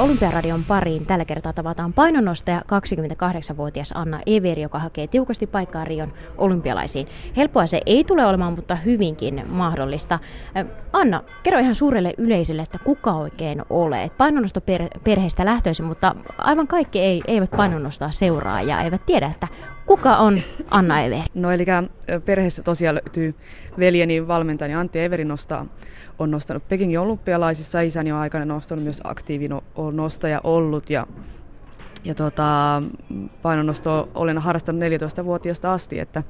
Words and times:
Tervetuloa 0.00 0.20
Olympiaradion 0.24 0.64
pariin. 0.64 1.06
Tällä 1.06 1.24
kertaa 1.24 1.52
tavataan 1.52 1.92
painonnostaja 1.92 2.60
28-vuotias 2.60 3.92
Anna 3.94 4.20
Everi, 4.26 4.62
joka 4.62 4.78
hakee 4.78 5.06
tiukasti 5.06 5.46
paikkaa 5.46 5.84
Rion 5.84 6.12
olympialaisiin. 6.38 7.06
Helppoa 7.36 7.66
se 7.66 7.80
ei 7.86 8.04
tule 8.04 8.26
olemaan, 8.26 8.52
mutta 8.52 8.76
hyvinkin 8.76 9.42
mahdollista. 9.48 10.18
Anna, 10.92 11.22
kerro 11.42 11.58
ihan 11.58 11.74
suurelle 11.74 12.14
yleisölle, 12.18 12.62
että 12.62 12.78
kuka 12.84 13.12
oikein 13.12 13.62
olet. 13.70 14.16
Painonnostoperheestä 14.16 15.44
lähtöisin, 15.44 15.84
mutta 15.84 16.14
aivan 16.38 16.66
kaikki 16.66 17.00
ei, 17.00 17.22
eivät 17.26 17.50
painonnostaa 17.50 18.10
seuraa 18.10 18.62
ja 18.62 18.80
eivät 18.80 19.06
tiedä, 19.06 19.26
että 19.26 19.48
kuka 19.86 20.16
on 20.16 20.40
Anna 20.70 21.00
Everi. 21.00 21.22
No 21.34 21.50
eli 21.50 21.66
perheessä 22.24 22.62
tosiaan 22.62 22.94
löytyy 22.94 23.34
veljeni 23.78 24.28
valmentajani 24.28 24.74
Antti 24.74 25.00
Everi 25.00 25.24
nostaa 25.24 25.66
on 26.20 26.30
nostanut. 26.30 26.68
Pekingin 26.68 27.00
olympialaisissa, 27.00 27.80
isäni 27.80 28.12
on 28.12 28.18
aikana 28.18 28.44
nostanut 28.44 28.84
myös 28.84 29.00
aktiivinen 29.04 29.60
nostaja 29.92 30.40
ollut 30.44 30.90
ja, 30.90 31.06
ja 32.04 32.14
tota, 32.14 32.82
painonnosto 33.42 34.08
olen 34.14 34.38
harrastanut 34.38 34.82
14-vuotiaasta 34.82 35.72
asti, 35.72 35.98
että 35.98 36.22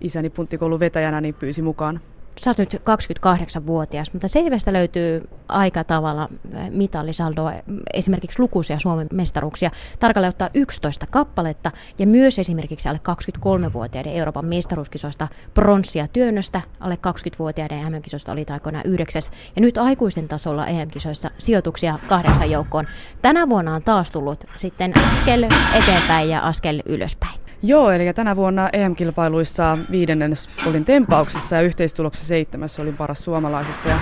isäni 0.00 0.30
punttikoulun 0.30 0.80
vetäjänä 0.80 1.20
niin 1.20 1.34
pyysi 1.34 1.62
mukaan 1.62 2.00
sä 2.38 2.50
oot 2.50 2.58
nyt 2.58 2.74
28-vuotias, 2.74 4.12
mutta 4.12 4.28
CVstä 4.28 4.72
löytyy 4.72 5.28
aika 5.48 5.84
tavalla 5.84 6.28
mitallisaldoa, 6.70 7.52
esimerkiksi 7.94 8.40
lukuisia 8.40 8.78
Suomen 8.78 9.06
mestaruuksia, 9.12 9.70
tarkalleen 10.00 10.28
ottaa 10.28 10.48
11 10.54 11.06
kappaletta, 11.10 11.72
ja 11.98 12.06
myös 12.06 12.38
esimerkiksi 12.38 12.88
alle 12.88 13.00
23-vuotiaiden 13.08 14.12
Euroopan 14.12 14.44
mestaruuskisoista 14.44 15.28
pronssia 15.54 16.08
työnnöstä, 16.08 16.60
alle 16.80 16.98
20-vuotiaiden 17.06 17.92
MM-kisoista 17.92 18.32
oli 18.32 18.46
aikoinaan 18.50 18.86
yhdeksäs, 18.86 19.30
ja 19.56 19.62
nyt 19.62 19.78
aikuisten 19.78 20.28
tasolla 20.28 20.66
EM-kisoissa 20.66 21.30
sijoituksia 21.38 21.98
kahdeksan 22.08 22.50
joukkoon. 22.50 22.86
Tänä 23.22 23.48
vuonna 23.48 23.74
on 23.74 23.82
taas 23.82 24.10
tullut 24.10 24.44
sitten 24.56 24.92
askel 25.12 25.48
eteenpäin 25.74 26.28
ja 26.28 26.40
askel 26.40 26.82
ylöspäin. 26.86 27.45
Joo, 27.62 27.90
eli 27.90 28.12
tänä 28.12 28.36
vuonna 28.36 28.68
EM-kilpailuissa 28.72 29.78
viidennen 29.90 30.34
olin 30.66 30.84
tempauksessa 30.84 31.56
ja 31.56 31.62
yhteistuloksessa 31.62 32.28
seitsemäs 32.28 32.78
olin 32.78 32.96
paras 32.96 33.24
suomalaisissa. 33.24 33.88
Ja 33.88 33.98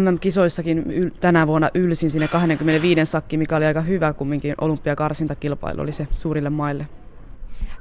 MM-kisoissakin 0.00 0.84
yl- 0.84 1.18
tänä 1.20 1.46
vuonna 1.46 1.70
ylsin 1.74 2.10
sinne 2.10 2.28
25 2.28 3.10
sakki, 3.10 3.36
mikä 3.36 3.56
oli 3.56 3.64
aika 3.64 3.80
hyvä 3.80 4.12
kumminkin 4.12 4.54
olympiakarsintakilpailu 4.60 5.80
oli 5.80 5.92
se 5.92 6.08
suurille 6.12 6.50
maille. 6.50 6.86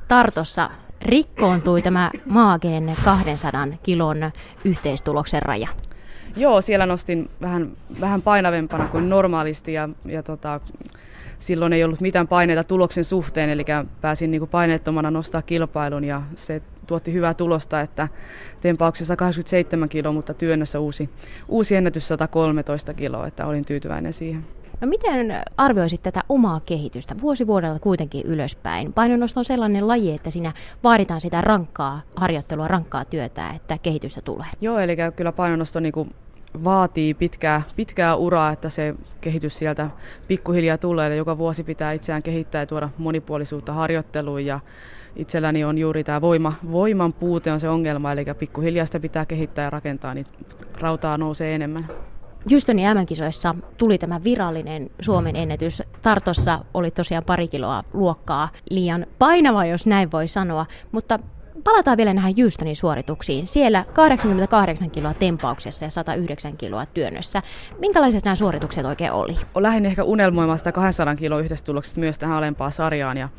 Tartossa 0.08 0.70
rikkoontui 1.02 1.81
tämä 1.81 2.11
maaginen 2.25 2.95
200 3.05 3.67
kilon 3.83 4.31
yhteistuloksen 4.66 5.42
raja. 5.42 5.67
Joo, 6.36 6.61
siellä 6.61 6.86
nostin 6.86 7.30
vähän, 7.42 7.72
vähän 8.02 8.22
painavempana 8.22 8.88
kuin 8.88 9.09
normaalisti 9.09 9.73
ja, 9.73 9.89
ja 10.05 10.23
tota, 10.23 10.59
silloin 11.40 11.73
ei 11.73 11.84
ollut 11.84 12.02
mitään 12.02 12.28
paineita 12.28 12.64
tuloksen 12.64 13.04
suhteen, 13.04 13.50
eli 13.50 13.66
pääsin 14.02 14.32
niin 14.32 14.40
kuin 14.40 14.50
paineettomana 14.50 15.12
nostaa 15.12 15.42
kilpailun 15.42 16.04
ja 16.04 16.22
se 16.36 16.62
tuotti 16.88 17.14
hyvää 17.14 17.34
tulosta, 17.34 17.82
että 17.82 18.08
tempauksessa 18.62 19.16
87 19.16 19.90
kiloa, 19.90 20.12
mutta 20.12 20.34
työnnössä 20.34 20.80
uusi, 20.80 21.10
uusi 21.48 21.76
ennätys 21.76 22.08
113 22.08 22.94
kiloa, 22.94 23.28
että 23.28 23.45
olin 23.45 23.66
tyytyväinen 23.66 24.14
siihen. 24.14 24.45
No 24.82 24.88
miten 24.88 25.44
arvioisit 25.58 26.04
tätä 26.04 26.23
omaa 26.30 26.60
kehitystä 26.60 27.16
vuosi 27.22 27.48
vuodelta 27.48 27.80
kuitenkin 27.80 28.26
ylöspäin? 28.26 28.94
Painonnosto 28.94 29.40
on 29.40 29.45
sellainen 29.45 29.88
laji, 29.88 30.12
että 30.12 30.30
siinä 30.30 30.54
vaaditaan 30.84 31.22
sitä 31.22 31.42
rankkaa 31.42 32.02
harjoittelua, 32.16 32.67
rankkaa 32.67 33.05
työtä, 33.05 33.49
että 33.49 33.78
kehitystä 33.78 34.22
tulee. 34.22 34.48
Joo, 34.61 34.80
eli 34.80 34.98
kyllä 35.16 35.32
painonnosto 35.32 35.80
niin 35.80 35.92
kuin 35.92 36.16
vaatii 36.64 37.14
pitkää, 37.14 37.61
pitkää 37.76 38.15
uraa, 38.15 38.52
että 38.52 38.70
se 38.70 38.95
kehitys 39.21 39.58
sieltä 39.58 39.89
pikkuhiljaa 40.27 40.77
tulee. 40.77 41.08
Eli 41.08 41.17
joka 41.17 41.37
vuosi 41.37 41.64
pitää 41.64 41.92
itseään 41.92 42.23
kehittää 42.23 42.61
ja 42.61 42.65
tuoda 42.65 42.89
monipuolisuutta 42.98 43.73
harjoitteluun. 43.73 44.45
Ja 44.45 44.60
itselläni 45.15 45.64
on 45.64 45.77
juuri 45.77 46.04
tämä 46.04 46.21
voima, 46.21 46.54
voiman 46.71 47.14
puute 47.14 47.52
on 47.52 47.60
se 47.60 47.70
ongelma, 47.70 48.11
eli 48.11 48.26
pikkuhiljaa 48.39 48.86
sitä 48.86 48.99
pitää 48.99 49.26
kehittää 49.26 49.64
ja 49.64 49.70
rakentaa, 49.70 50.14
niin 50.14 50.26
rautaa 50.80 51.17
nousee 51.17 51.55
enemmän. 51.55 51.87
Justonin 52.49 52.98
MM-kisoissa 52.98 53.55
tuli 53.77 53.98
tämä 53.98 54.23
virallinen 54.23 54.89
Suomen 55.02 55.36
ennätys. 55.36 55.83
Tartossa 56.02 56.60
oli 56.73 56.92
tosiaan 56.92 57.23
pari 57.23 57.48
kiloa 57.48 57.83
luokkaa 57.93 58.49
liian 58.70 59.05
painava, 59.20 59.66
jos 59.66 59.87
näin 59.87 60.11
voi 60.11 60.27
sanoa, 60.27 60.66
mutta 60.92 61.20
palataan 61.64 61.97
vielä 61.97 62.14
näihin 62.14 62.43
Houstonin 62.43 62.75
suorituksiin. 62.75 63.47
Siellä 63.47 63.86
88 63.93 64.92
kiloa 64.92 65.14
tempauksessa 65.14 65.86
ja 65.86 65.89
109 65.89 66.58
kiloa 66.58 66.86
työnnössä. 66.86 67.42
Minkälaiset 67.80 68.23
nämä 68.23 68.36
suoritukset 68.36 68.86
oikein 68.86 69.11
oli? 69.11 69.37
Lähdin 69.55 69.86
ehkä 69.86 70.03
unelmoimaan 70.03 70.58
sitä 70.58 70.71
200 70.71 71.15
kiloa 71.15 71.39
yhteistuloksesta 71.39 71.99
myös 71.99 72.17
tähän 72.17 72.37
alempaan 72.37 72.71
sarjaan 72.71 73.17
ja 73.17 73.30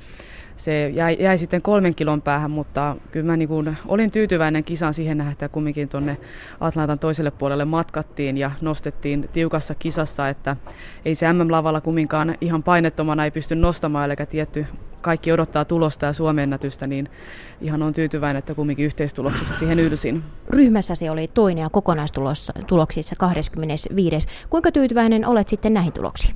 se 0.61 0.89
jäi, 0.89 1.17
jäi 1.21 1.39
sitten 1.39 1.63
kolmen 1.63 1.95
kilon 1.95 2.23
päähän, 2.23 2.51
mutta 2.51 2.97
kyllä 3.13 3.27
mä 3.27 3.37
niin 3.37 3.49
kuin 3.49 3.77
olin 3.89 4.11
tyytyväinen 4.11 4.65
kisan 4.65 4.95
siihen 4.95 5.19
nähdä, 5.19 5.33
että 5.33 5.49
kumminkin 5.49 5.89
tuonne 5.89 6.17
Atlantan 6.61 6.99
toiselle 6.99 7.31
puolelle 7.31 7.65
matkattiin 7.65 8.39
ja 8.39 8.51
nostettiin 8.61 9.29
tiukassa 9.33 9.75
kisassa, 9.75 10.29
että 10.29 10.57
ei 11.05 11.15
se 11.15 11.33
MM-lavalla 11.33 11.81
kumminkaan 11.81 12.35
ihan 12.41 12.63
painettomana 12.63 13.25
ei 13.25 13.31
pysty 13.31 13.55
nostamaan, 13.55 14.11
eli 14.11 14.27
tietty 14.31 14.67
kaikki 15.01 15.33
odottaa 15.33 15.65
tulosta 15.65 16.07
ja 16.07 16.13
suomennätystä, 16.13 16.87
niin 16.87 17.09
ihan 17.61 17.83
on 17.83 17.93
tyytyväinen, 17.93 18.39
että 18.39 18.55
kumminkin 18.55 18.87
yhteistuloksissa 18.87 19.55
siihen 19.55 19.79
ylsin. 19.79 20.23
Ryhmässäsi 20.51 21.09
oli 21.09 21.29
toinen 21.35 21.63
ja 21.63 21.71
kokonaistuloksissa 21.71 23.17
25. 23.19 24.29
Kuinka 24.51 24.73
tyytyväinen 24.73 25.27
olet 25.27 25.49
sitten 25.49 25.75
näihin 25.75 25.93
tuloksiin? 25.93 26.35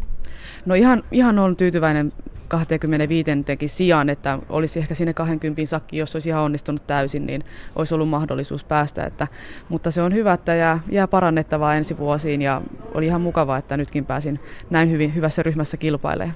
No 0.66 0.74
ihan, 0.74 1.02
ihan 1.12 1.38
on 1.38 1.56
tyytyväinen 1.56 2.12
25 2.48 3.30
teki 3.44 3.68
sijaan, 3.68 4.10
että 4.10 4.38
olisi 4.48 4.78
ehkä 4.78 4.94
sinne 4.94 5.14
20 5.14 5.66
sakki, 5.66 5.96
jos 5.96 6.16
olisi 6.16 6.28
ihan 6.28 6.42
onnistunut 6.42 6.86
täysin, 6.86 7.26
niin 7.26 7.44
olisi 7.76 7.94
ollut 7.94 8.08
mahdollisuus 8.08 8.64
päästä. 8.64 9.04
Että, 9.04 9.26
mutta 9.68 9.90
se 9.90 10.02
on 10.02 10.14
hyvä, 10.14 10.32
että 10.32 10.54
jää, 10.54 10.80
jää 10.90 11.08
parannettavaa 11.08 11.74
ensi 11.74 11.98
vuosiin 11.98 12.42
ja 12.42 12.62
oli 12.94 13.06
ihan 13.06 13.20
mukavaa, 13.20 13.58
että 13.58 13.76
nytkin 13.76 14.06
pääsin 14.06 14.40
näin 14.70 14.90
hyvin 14.90 15.14
hyvässä 15.14 15.42
ryhmässä 15.42 15.76
kilpailemaan. 15.76 16.34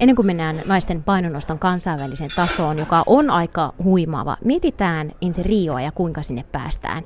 Ennen 0.00 0.16
kuin 0.16 0.26
mennään 0.26 0.62
naisten 0.66 1.02
painonnoston 1.02 1.58
kansainvälisen 1.58 2.30
tasoon, 2.36 2.78
joka 2.78 3.02
on 3.06 3.30
aika 3.30 3.72
huimaava, 3.84 4.36
mietitään 4.44 5.12
ensin 5.22 5.44
Rioa 5.44 5.80
ja 5.80 5.92
kuinka 5.92 6.22
sinne 6.22 6.44
päästään. 6.52 7.04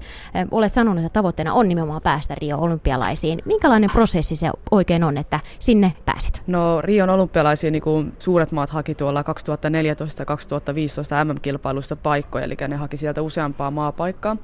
Olet 0.51 0.73
sanonut, 0.73 1.05
että 1.05 1.19
tavoitteena 1.19 1.53
on 1.53 1.69
nimenomaan 1.69 2.03
päästä 2.03 2.35
Rio 2.35 2.59
olympialaisiin. 2.59 3.43
Minkälainen 3.45 3.91
prosessi 3.93 4.37
se 4.37 4.51
oikein 4.71 5.05
on, 5.05 5.19
että 5.19 5.41
sinne 5.59 5.93
pääsit? 6.05 6.43
No 6.47 6.81
Rion 6.81 7.11
olympialaisiin 7.11 7.73
niin 7.73 7.83
kuin 7.83 8.13
suuret 8.19 8.53
maat 8.53 8.71
haki 8.71 8.95
tuolla 8.95 9.23
2014-2015 9.23 9.25
MM-kilpailusta 11.25 11.97
paikkoja, 11.97 12.45
eli 12.45 12.57
ne 12.69 12.77
haki 12.77 12.97
sieltä 12.97 13.23
useampaa 13.23 13.71
maapaikkaa. 13.71 14.37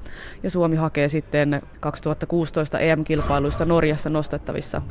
Ja 0.43 0.49
Suomi 0.49 0.75
hakee 0.75 1.09
sitten 1.09 1.61
2016 1.79 2.79
EM-kilpailuista 2.79 3.65
Norjassa 3.65 4.09
nostettavissa 4.09 4.81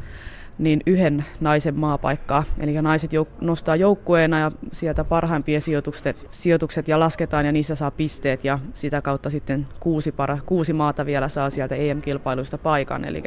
niin 0.60 0.81
yhden 0.87 1.25
naisen 1.41 1.75
maapaikkaa. 1.78 2.44
Eli 2.59 2.82
naiset 2.82 3.12
jouk- 3.12 3.41
nostaa 3.41 3.76
joukkueena 3.76 4.38
ja 4.38 4.53
sieltä 4.72 5.04
parhaimpia 5.04 5.60
sijoitukset, 5.60 6.28
sijoitukset 6.31 6.88
ja 6.88 7.00
lasketaan 7.00 7.47
ja 7.47 7.53
niissä 7.53 7.75
saa 7.75 7.91
pisteet 7.91 8.44
ja 8.44 8.59
sitä 8.75 9.03
kautta 9.03 9.31
sitten 9.31 9.66
kuusi, 9.81 10.12
para, 10.12 10.38
kuusi 10.47 10.72
maata 10.72 11.06
vielä 11.06 11.28
saa 11.28 11.50
sieltä 11.50 11.75
EM-kilpailuista 11.75 12.59
paikan. 12.59 13.04
Eli, 13.04 13.22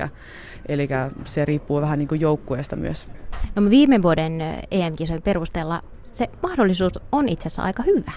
eli 0.67 0.87
se 1.25 1.45
riippuu 1.45 1.81
vähän 1.81 1.99
niin 1.99 2.07
kuin 2.07 2.21
joukkueesta 2.21 2.75
myös. 2.75 3.07
No 3.55 3.69
viime 3.69 4.01
vuoden 4.01 4.41
EM-kisojen 4.71 5.21
perusteella 5.21 5.81
se 6.03 6.29
mahdollisuus 6.43 6.99
on 7.11 7.29
itse 7.29 7.47
asiassa 7.47 7.63
aika 7.63 7.83
hyvä. 7.83 8.11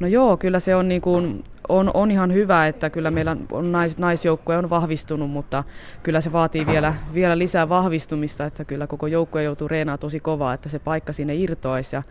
No 0.00 0.06
joo, 0.06 0.36
kyllä 0.36 0.60
se 0.60 0.74
on, 0.74 0.88
niin 0.88 1.00
kuin, 1.00 1.44
on, 1.68 1.90
on 1.94 2.10
ihan 2.10 2.32
hyvä, 2.34 2.66
että 2.66 2.90
kyllä 2.90 3.10
meillä 3.10 3.36
on 3.50 3.72
nais, 3.72 3.98
naisjoukkue 3.98 4.56
on 4.56 4.70
vahvistunut, 4.70 5.30
mutta 5.30 5.64
kyllä 6.02 6.20
se 6.20 6.32
vaatii 6.32 6.66
vielä, 6.66 6.94
vielä 7.14 7.38
lisää 7.38 7.68
vahvistumista, 7.68 8.44
että 8.44 8.64
kyllä 8.64 8.86
koko 8.86 9.06
joukkue 9.06 9.42
joutuu 9.42 9.68
reenaamaan 9.68 9.98
tosi 9.98 10.20
kovaa, 10.20 10.54
että 10.54 10.68
se 10.68 10.78
paikka 10.78 11.12
sinne 11.12 11.34
irtoaisi. 11.34 11.96
Ja 11.96 12.02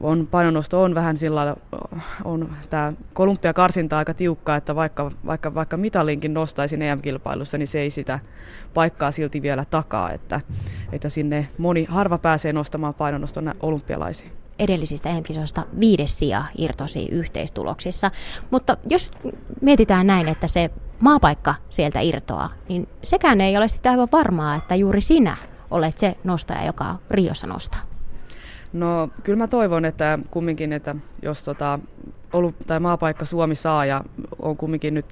on, 0.00 0.26
painonnosto 0.30 0.82
on 0.82 0.94
vähän 0.94 1.16
sillä 1.16 1.56
on 2.24 2.50
tämä 2.70 2.92
kolumpiakarsinta 3.12 3.98
aika 3.98 4.14
tiukka, 4.14 4.56
että 4.56 4.74
vaikka, 4.74 5.10
vaikka, 5.26 5.54
vaikka 5.54 5.76
mitalinkin 5.76 6.34
nostaisin 6.34 6.82
EM-kilpailussa, 6.82 7.58
niin 7.58 7.68
se 7.68 7.80
ei 7.80 7.90
sitä 7.90 8.20
paikkaa 8.74 9.10
silti 9.10 9.42
vielä 9.42 9.64
takaa, 9.70 10.10
että, 10.10 10.40
että 10.92 11.08
sinne 11.08 11.48
moni 11.58 11.84
harva 11.84 12.18
pääsee 12.18 12.52
nostamaan 12.52 12.94
painonnoston 12.94 13.54
olympialaisiin 13.60 14.45
edellisistä 14.58 15.08
EM-kisoista 15.08 15.62
viides 15.80 16.18
sija 16.18 16.44
irtosi 16.58 17.08
yhteistuloksissa. 17.08 18.10
Mutta 18.50 18.76
jos 18.88 19.10
mietitään 19.60 20.06
näin, 20.06 20.28
että 20.28 20.46
se 20.46 20.70
maapaikka 21.00 21.54
sieltä 21.70 22.00
irtoaa, 22.00 22.50
niin 22.68 22.88
sekään 23.02 23.40
ei 23.40 23.56
ole 23.56 23.68
sitä 23.68 23.90
aivan 23.90 24.08
varmaa, 24.12 24.54
että 24.54 24.74
juuri 24.74 25.00
sinä 25.00 25.36
olet 25.70 25.98
se 25.98 26.16
nostaja, 26.24 26.66
joka 26.66 26.96
Riossa 27.10 27.46
nostaa. 27.46 27.80
No 28.72 29.08
kyllä 29.22 29.38
mä 29.38 29.48
toivon, 29.48 29.84
että 29.84 30.18
kumminkin, 30.30 30.72
että 30.72 30.96
jos 31.22 31.44
tota, 31.44 31.78
ollut, 32.32 32.54
tai 32.66 32.80
maapaikka 32.80 33.24
Suomi 33.24 33.54
saa 33.54 33.86
ja 33.86 34.04
on 34.38 34.56
kumminkin 34.56 34.94
nyt 34.94 35.06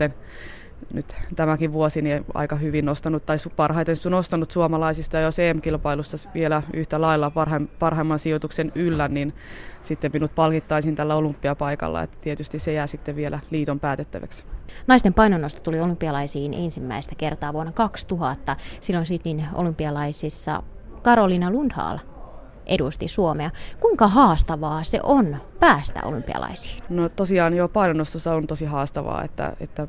nyt 0.93 1.17
tämäkin 1.37 1.73
vuosi 1.73 2.03
niin 2.03 2.25
aika 2.35 2.57
hyvin 2.57 2.85
nostanut, 2.85 3.27
tai 3.27 3.37
parhaiten 3.57 3.97
nostanut 4.11 4.51
suomalaisista, 4.51 5.19
jo 5.19 5.31
CM-kilpailussa 5.31 6.29
vielä 6.35 6.63
yhtä 6.73 7.01
lailla 7.01 7.33
parhaimman 7.79 8.19
sijoituksen 8.19 8.73
yllä, 8.75 9.09
niin 9.09 9.35
sitten 9.83 10.11
minut 10.15 10.35
palkittaisin 10.35 10.97
tällä 10.97 11.15
olympiapaikalla, 11.15 12.03
että 12.03 12.19
tietysti 12.21 12.59
se 12.59 12.73
jää 12.73 12.87
sitten 12.87 13.17
vielä 13.17 13.41
liiton 13.51 13.81
päätettäväksi. 13.81 14.45
Naisten 14.87 15.15
painonnosto 15.15 15.61
tuli 15.61 15.81
olympialaisiin 15.81 16.55
ensimmäistä 16.55 17.15
kertaa 17.19 17.53
vuonna 17.53 17.73
2000. 17.73 18.57
Silloin 18.81 19.07
Sydneyn 19.07 19.45
olympialaisissa 19.55 20.63
Karolina 21.03 21.51
Lundhaal 21.51 21.99
edusti 22.67 23.09
Suomea. 23.09 23.51
Kuinka 23.81 24.09
haastavaa 24.09 24.85
se 24.85 25.01
on 25.03 25.37
päästä 25.61 26.01
olympialaisiin? 26.05 26.83
No 26.89 27.09
tosiaan 27.09 27.55
jo 27.55 27.69
painonnostossa 27.69 28.35
on 28.35 28.47
tosi 28.47 28.65
haastavaa, 28.65 29.25
että, 29.25 29.57
että 29.61 29.89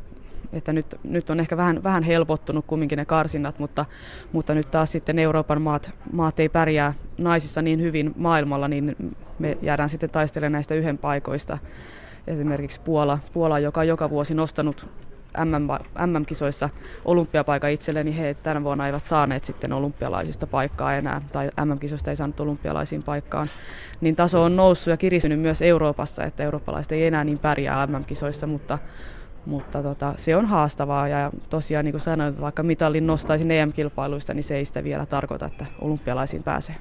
että 0.54 0.74
nyt, 0.74 0.96
nyt 1.04 1.30
on 1.30 1.40
ehkä 1.40 1.58
vähän, 1.58 1.84
vähän 1.84 2.04
helpottunut 2.04 2.66
kumminkin 2.68 2.98
ne 2.98 3.06
karsinnat, 3.06 3.60
mutta, 3.60 3.86
mutta 4.32 4.54
nyt 4.54 4.72
taas 4.72 4.92
sitten 4.92 5.20
Euroopan 5.20 5.62
maat, 5.62 5.92
maat 6.12 6.40
ei 6.40 6.50
pärjää 6.50 6.94
naisissa 7.18 7.62
niin 7.62 7.82
hyvin 7.82 8.14
maailmalla, 8.16 8.68
niin 8.68 9.16
me 9.40 9.58
jäädään 9.62 9.90
sitten 9.90 10.10
taistelemaan 10.10 10.52
näistä 10.52 10.76
yhden 10.76 10.98
paikoista. 10.98 11.58
Esimerkiksi 12.28 12.82
Puola, 12.82 13.20
Puola 13.34 13.60
joka 13.60 13.80
on 13.80 13.88
joka 13.88 14.10
vuosi 14.10 14.34
nostanut 14.34 14.90
MM-kisoissa 16.06 16.70
olympiapaikan 17.06 17.72
itselleen, 17.72 18.06
niin 18.06 18.18
he 18.18 18.34
tänä 18.44 18.64
vuonna 18.64 18.88
eivät 18.88 19.06
saaneet 19.06 19.46
sitten 19.46 19.74
olympialaisista 19.74 20.48
paikkaa 20.48 20.96
enää, 20.96 21.22
tai 21.32 21.52
MM-kisoista 21.66 22.10
ei 22.10 22.16
saanut 22.16 22.40
olympialaisiin 22.40 23.04
paikkaan. 23.04 23.50
Niin 24.02 24.16
taso 24.16 24.44
on 24.44 24.56
noussut 24.56 24.92
ja 24.92 24.98
kiristynyt 24.98 25.40
myös 25.40 25.62
Euroopassa, 25.62 26.24
että 26.24 26.44
eurooppalaiset 26.44 26.92
ei 26.92 27.08
enää 27.08 27.24
niin 27.24 27.40
pärjää 27.40 27.88
MM-kisoissa, 27.88 28.48
mutta, 28.48 28.80
mutta 29.46 29.84
tota, 29.84 30.14
se 30.18 30.36
on 30.36 30.46
haastavaa 30.46 31.08
ja 31.08 31.32
tosiaan 31.50 31.86
niin 31.86 31.94
kuin 31.94 32.02
sanoin, 32.02 32.30
että 32.30 32.42
vaikka 32.42 32.64
mitallin 32.64 33.08
nostaisin 33.08 33.52
EM-kilpailuista, 33.52 34.34
niin 34.34 34.44
se 34.44 34.56
ei 34.56 34.66
sitä 34.66 34.84
vielä 34.84 35.06
tarkoita, 35.06 35.46
että 35.46 35.66
olympialaisiin 35.82 36.44
pääsee. 36.44 36.76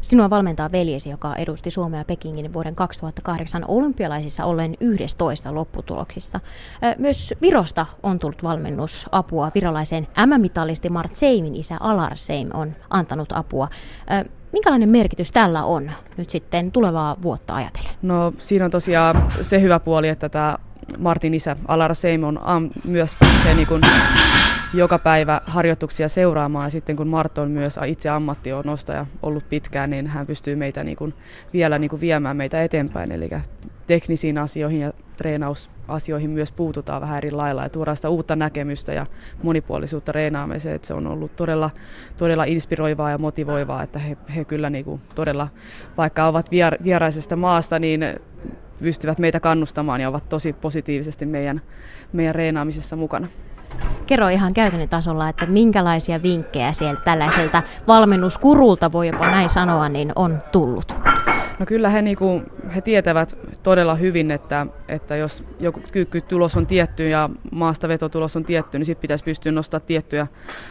Sinua 0.00 0.30
valmentaa 0.30 0.72
veljesi, 0.72 1.10
joka 1.10 1.34
edusti 1.34 1.70
Suomea 1.70 2.04
Pekingin 2.04 2.52
vuoden 2.52 2.74
2008 2.74 3.64
olympialaisissa 3.68 4.44
ollen 4.44 4.76
11 4.80 5.54
lopputuloksissa. 5.54 6.40
Myös 6.98 7.34
Virosta 7.42 7.86
on 8.02 8.18
tullut 8.18 8.42
valmennusapua. 8.42 9.50
Virolaisen 9.54 10.06
M-mitallisti 10.26 10.88
Mart 10.88 11.14
Seimin 11.14 11.56
isä 11.56 11.76
Alar 11.80 12.16
Seim 12.16 12.48
on 12.54 12.72
antanut 12.90 13.32
apua. 13.32 13.68
Minkälainen 14.52 14.88
merkitys 14.88 15.32
tällä 15.32 15.64
on 15.64 15.90
nyt 16.16 16.30
sitten 16.30 16.72
tulevaa 16.72 17.16
vuotta 17.22 17.54
ajatellen? 17.54 17.92
No 18.02 18.32
siinä 18.38 18.64
on 18.64 18.70
tosiaan 18.70 19.32
se 19.40 19.60
hyvä 19.60 19.80
puoli, 19.80 20.08
että 20.08 20.28
tämä 20.28 20.58
Martin 20.98 21.34
isä 21.34 21.56
Alara 21.68 21.94
Seim 21.94 22.24
on 22.24 22.40
am, 22.42 22.70
myös 22.84 23.16
pääsee 23.20 23.54
niin 23.54 23.66
kuin 23.68 23.82
joka 24.74 24.98
päivä 24.98 25.40
harjoituksia 25.46 26.08
seuraamaan 26.08 26.66
ja 26.66 26.70
sitten 26.70 26.96
kun 26.96 27.08
Mart 27.08 27.38
on 27.38 27.50
myös 27.50 27.78
itse 27.86 28.08
ammatti 28.08 28.52
on 28.52 28.64
nostaja 28.66 29.06
ollut 29.22 29.48
pitkään, 29.48 29.90
niin 29.90 30.06
hän 30.06 30.26
pystyy 30.26 30.56
meitä 30.56 30.84
niin 30.84 30.96
kuin 30.96 31.14
vielä 31.52 31.78
niin 31.78 31.90
kuin 31.90 32.00
viemään 32.00 32.36
meitä 32.36 32.62
eteenpäin. 32.62 33.12
Eli 33.12 33.30
teknisiin 33.86 34.38
asioihin 34.38 34.80
ja 34.80 34.92
treenausasioihin 35.16 36.30
myös 36.30 36.52
puututaan 36.52 37.02
vähän 37.02 37.18
eri 37.18 37.30
lailla 37.30 37.62
ja 37.62 37.68
tuodaan 37.68 37.96
sitä 37.96 38.08
uutta 38.08 38.36
näkemystä 38.36 38.92
ja 38.92 39.06
monipuolisuutta 39.42 40.12
treenaamiseen. 40.12 40.74
Että 40.74 40.88
se 40.88 40.94
on 40.94 41.06
ollut 41.06 41.36
todella, 41.36 41.70
todella 42.16 42.44
inspiroivaa 42.44 43.10
ja 43.10 43.18
motivoivaa, 43.18 43.82
että 43.82 43.98
he, 43.98 44.16
he 44.36 44.44
kyllä 44.44 44.70
niin 44.70 44.84
kuin 44.84 45.00
todella, 45.14 45.48
vaikka 45.96 46.26
ovat 46.26 46.50
vier, 46.50 46.76
vieraisesta 46.84 47.36
maasta, 47.36 47.78
niin 47.78 48.00
pystyvät 48.80 49.18
meitä 49.18 49.40
kannustamaan 49.40 50.00
ja 50.00 50.08
ovat 50.08 50.28
tosi 50.28 50.52
positiivisesti 50.52 51.26
meidän, 51.26 51.60
meidän 52.12 52.34
reenaamisessa 52.34 52.96
mukana. 52.96 53.28
Kerro 54.06 54.28
ihan 54.28 54.54
käytännön 54.54 54.88
tasolla, 54.88 55.28
että 55.28 55.46
minkälaisia 55.46 56.22
vinkkejä 56.22 56.72
sieltä 56.72 57.00
tällaiselta 57.04 57.62
valmennuskurulta, 57.86 58.92
voi 58.92 59.06
jopa 59.06 59.30
näin 59.30 59.48
sanoa, 59.48 59.88
niin 59.88 60.12
on 60.16 60.42
tullut? 60.52 60.94
No 61.58 61.66
kyllä 61.66 61.88
he, 61.88 62.02
niinku, 62.02 62.42
he 62.74 62.80
tietävät 62.80 63.38
todella 63.62 63.94
hyvin, 63.94 64.30
että, 64.30 64.66
että 64.88 65.16
jos 65.16 65.44
joku 65.60 65.82
kyykkytulos 65.92 66.56
on 66.56 66.66
tietty 66.66 67.08
ja 67.08 67.30
maasta 67.50 67.88
vetotulos 67.88 68.36
on 68.36 68.44
tietty, 68.44 68.78
niin 68.78 68.86
sitten 68.86 69.02
pitäisi 69.02 69.24
pystyä 69.24 69.52
nostamaan 69.52 69.86
tiettyjä 69.86 70.26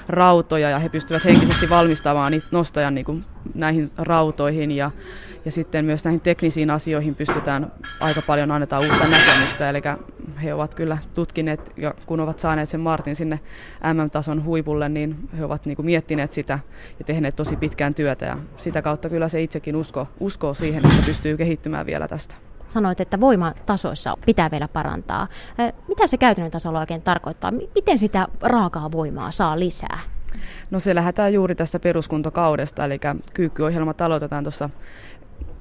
rautoja 0.07 0.69
ja 0.69 0.79
he 0.79 0.89
pystyvät 0.89 1.25
henkisesti 1.25 1.69
valmistamaan 1.69 2.31
niitä 2.31 2.47
nostajan 2.51 2.95
niinku, 2.95 3.19
näihin 3.53 3.91
rautoihin 3.97 4.71
ja, 4.71 4.91
ja 5.45 5.51
sitten 5.51 5.85
myös 5.85 6.03
näihin 6.03 6.21
teknisiin 6.21 6.69
asioihin 6.69 7.15
pystytään 7.15 7.71
aika 7.99 8.21
paljon 8.21 8.51
annetaan 8.51 8.83
uutta 8.83 9.07
näkemystä, 9.07 9.69
eli 9.69 9.81
he 10.43 10.53
ovat 10.53 10.75
kyllä 10.75 10.97
tutkineet 11.13 11.71
ja 11.77 11.93
kun 12.05 12.19
ovat 12.19 12.39
saaneet 12.39 12.69
sen 12.69 12.79
Martin 12.79 13.15
sinne 13.15 13.39
MM-tason 13.93 14.43
huipulle, 14.43 14.89
niin 14.89 15.29
he 15.37 15.45
ovat 15.45 15.65
niin 15.65 15.75
kuin 15.75 15.85
miettineet 15.85 16.33
sitä 16.33 16.59
ja 16.99 17.05
tehneet 17.05 17.35
tosi 17.35 17.55
pitkään 17.55 17.93
työtä 17.95 18.25
ja 18.25 18.37
sitä 18.57 18.81
kautta 18.81 19.09
kyllä 19.09 19.29
se 19.29 19.41
itsekin 19.41 19.75
usko, 19.75 20.07
uskoo 20.19 20.53
siihen, 20.53 20.85
että 20.85 21.05
pystyy 21.05 21.37
kehittymään 21.37 21.85
vielä 21.85 22.07
tästä. 22.07 22.35
Sanoit, 22.75 23.01
että 23.01 23.19
voimatasoissa 23.19 24.17
pitää 24.25 24.51
vielä 24.51 24.67
parantaa. 24.67 25.27
Mitä 25.87 26.07
se 26.07 26.17
käytännön 26.17 26.51
tasolla 26.51 26.79
oikein 26.79 27.01
tarkoittaa? 27.01 27.51
Miten 27.75 27.97
sitä 27.97 28.27
raakaa 28.41 28.91
voimaa 28.91 29.31
saa 29.31 29.59
lisää? 29.59 29.99
No 30.71 30.79
se 30.79 30.95
lähdetään 30.95 31.33
juuri 31.33 31.55
tästä 31.55 31.79
peruskuntokaudesta, 31.79 32.85
eli 32.85 32.99
kyykkyohjelmat 33.33 34.01
aloitetaan 34.01 34.43
tuossa 34.43 34.69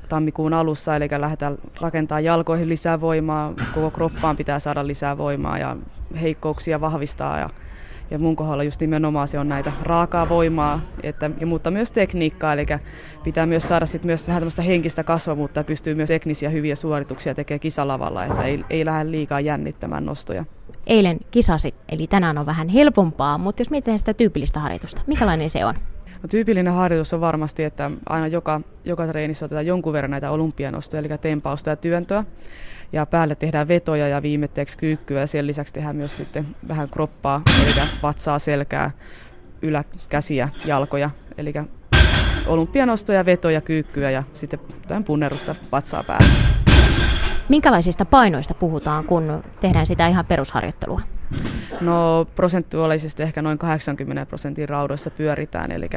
tammikuun 0.08 0.54
alussa, 0.54 0.96
eli 0.96 1.08
lähdetään 1.18 1.58
rakentaa 1.80 2.20
jalkoihin 2.20 2.68
lisää 2.68 3.00
voimaa, 3.00 3.54
koko 3.74 3.90
kroppaan 3.90 4.36
pitää 4.36 4.58
saada 4.58 4.86
lisää 4.86 5.18
voimaa 5.18 5.58
ja 5.58 5.76
heikkouksia 6.20 6.80
vahvistaa 6.80 7.38
ja 7.38 7.50
ja 8.10 8.18
mun 8.18 8.36
kohdalla 8.36 8.62
just 8.62 8.80
nimenomaan 8.80 9.28
se 9.28 9.38
on 9.38 9.48
näitä 9.48 9.72
raakaa 9.82 10.28
voimaa, 10.28 10.80
että, 11.02 11.30
ja, 11.40 11.46
mutta 11.46 11.70
myös 11.70 11.92
tekniikkaa, 11.92 12.52
eli 12.52 12.66
pitää 13.24 13.46
myös 13.46 13.68
saada 13.68 13.86
sit 13.86 14.04
myös 14.04 14.28
vähän 14.28 14.40
tämmöistä 14.40 14.62
henkistä 14.62 15.04
kasvavuutta 15.04 15.60
ja 15.60 15.64
pystyy 15.64 15.94
myös 15.94 16.08
teknisiä 16.08 16.50
hyviä 16.50 16.76
suorituksia 16.76 17.34
tekemään 17.34 17.60
kisalavalla, 17.60 18.24
että 18.24 18.42
ei, 18.42 18.64
ei 18.70 18.84
lähde 18.84 19.10
liikaa 19.10 19.40
jännittämään 19.40 20.06
nostoja. 20.06 20.44
Eilen 20.86 21.18
kisasit, 21.30 21.74
eli 21.88 22.06
tänään 22.06 22.38
on 22.38 22.46
vähän 22.46 22.68
helpompaa, 22.68 23.38
mutta 23.38 23.60
jos 23.60 23.70
mietitään 23.70 23.98
sitä 23.98 24.14
tyypillistä 24.14 24.60
harjoitusta, 24.60 25.02
minkälainen 25.06 25.50
se 25.50 25.64
on? 25.64 25.74
No, 26.22 26.28
tyypillinen 26.28 26.72
harjoitus 26.72 27.12
on 27.14 27.20
varmasti, 27.20 27.64
että 27.64 27.90
aina 28.08 28.26
joka, 28.26 28.60
joka 28.84 29.06
treenissä 29.06 29.46
otetaan 29.46 29.66
jonkun 29.66 29.92
verran 29.92 30.10
näitä 30.10 30.30
olympianostoja, 30.30 31.00
eli 31.00 31.08
tempausta 31.20 31.70
ja 31.70 31.76
työntöä. 31.76 32.24
Ja 32.94 33.06
päälle 33.06 33.34
tehdään 33.34 33.68
vetoja 33.68 34.08
ja 34.08 34.22
viimetteeksi 34.22 34.76
kyykkyä 34.78 35.20
ja 35.20 35.26
sen 35.26 35.46
lisäksi 35.46 35.74
tehdään 35.74 35.96
myös 35.96 36.16
sitten 36.16 36.46
vähän 36.68 36.88
kroppaa, 36.90 37.42
eli 37.62 37.72
vatsaa, 38.02 38.38
selkää, 38.38 38.90
yläkäsiä, 39.62 40.48
jalkoja. 40.64 41.10
Eli 41.38 41.52
olympianostoja, 42.46 43.26
vetoja, 43.26 43.60
kyykkyä 43.60 44.10
ja 44.10 44.22
sitten 44.34 44.60
tämän 44.88 45.04
punnerusta 45.04 45.54
vatsaa 45.72 46.04
päälle. 46.04 46.63
Minkälaisista 47.48 48.04
painoista 48.04 48.54
puhutaan, 48.54 49.04
kun 49.04 49.44
tehdään 49.60 49.86
sitä 49.86 50.08
ihan 50.08 50.26
perusharjoittelua? 50.26 51.00
No 51.80 52.26
prosentuaalisesti 52.36 53.22
ehkä 53.22 53.42
noin 53.42 53.58
80 53.58 54.26
prosentin 54.26 54.68
raudoissa 54.68 55.10
pyöritään, 55.10 55.72
eli, 55.72 55.88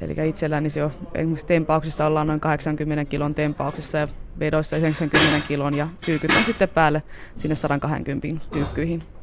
eli 0.00 0.28
itselläni 0.28 0.70
se 0.70 0.80
jo 0.80 0.92
esimerkiksi 1.14 1.46
tempauksissa 1.46 2.06
ollaan 2.06 2.26
noin 2.26 2.40
80 2.40 3.04
kilon 3.04 3.34
tempauksissa 3.34 3.98
ja 3.98 4.08
vedoissa 4.38 4.76
90 4.76 5.46
kilon 5.48 5.74
ja 5.74 5.88
kyykyt 6.04 6.32
on 6.38 6.44
sitten 6.44 6.68
päälle 6.68 7.02
sinne 7.34 7.54
120 7.54 8.28
kyykkyihin. 8.52 9.15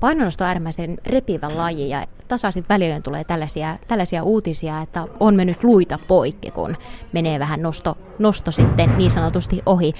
Painonnosto 0.00 0.44
on 0.44 0.48
äärimmäisen 0.48 0.98
repivä 1.06 1.56
laji 1.56 1.88
ja 1.88 2.06
tasaisin 2.28 2.64
väliin 2.68 3.02
tulee 3.02 3.24
tällaisia, 3.24 3.78
tällaisia 3.88 4.22
uutisia, 4.22 4.82
että 4.82 5.04
on 5.20 5.34
mennyt 5.34 5.64
luita 5.64 5.98
poikki, 6.08 6.50
kun 6.50 6.76
menee 7.12 7.38
vähän 7.38 7.62
nosto, 7.62 7.98
nosto 8.18 8.50
sitten 8.50 8.98
niin 8.98 9.10
sanotusti 9.10 9.62
ohi. 9.66 9.92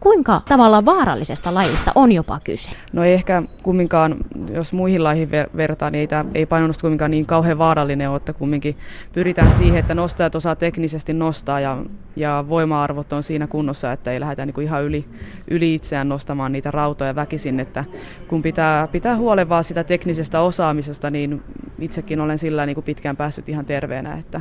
Kuinka 0.00 0.42
tavallaan 0.48 0.84
vaarallisesta 0.84 1.54
lajista 1.54 1.92
on 1.94 2.12
jopa 2.12 2.40
kyse? 2.44 2.70
No 2.92 3.04
ei 3.04 3.12
ehkä 3.12 3.42
kumminkaan, 3.62 4.16
jos 4.52 4.72
muihin 4.72 5.04
laihin 5.04 5.28
ver- 5.28 5.56
vertaan, 5.56 5.92
niin 5.92 6.00
ei, 6.00 6.06
tämä, 6.06 6.24
ei 6.34 6.46
painonnosto 6.46 6.80
kumminkaan 6.80 7.10
niin 7.10 7.26
kauhean 7.26 7.58
vaarallinen 7.58 8.10
ole, 8.10 8.16
että 8.16 8.32
kumminkin 8.32 8.76
pyritään 9.12 9.52
siihen, 9.52 9.78
että 9.78 9.94
nostajat 9.94 10.34
osaa 10.34 10.56
teknisesti 10.56 11.12
nostaa 11.12 11.60
ja, 11.60 11.78
ja 12.16 12.44
voima-arvot 12.48 13.12
on 13.12 13.22
siinä 13.22 13.46
kunnossa, 13.46 13.92
että 13.92 14.12
ei 14.12 14.20
lähdetä 14.20 14.46
niin 14.46 14.54
kuin 14.54 14.64
ihan 14.64 14.84
yli, 14.84 15.04
yli 15.50 15.74
itseään 15.74 16.08
nostamaan 16.08 16.52
niitä 16.52 16.70
rautoja 16.70 17.14
väkisin, 17.14 17.60
että 17.60 17.84
kun 18.28 18.42
pitää, 18.42 18.88
pitää 18.88 19.16
huolen 19.36 19.48
vaan 19.48 19.64
sitä 19.64 19.84
teknisestä 19.84 20.40
osaamisesta, 20.40 21.10
niin 21.10 21.42
itsekin 21.78 22.20
olen 22.20 22.38
sillä 22.38 22.66
niin 22.66 22.74
kuin 22.74 22.84
pitkään 22.84 23.16
päässyt 23.16 23.48
ihan 23.48 23.64
terveenä, 23.64 24.14
että 24.14 24.40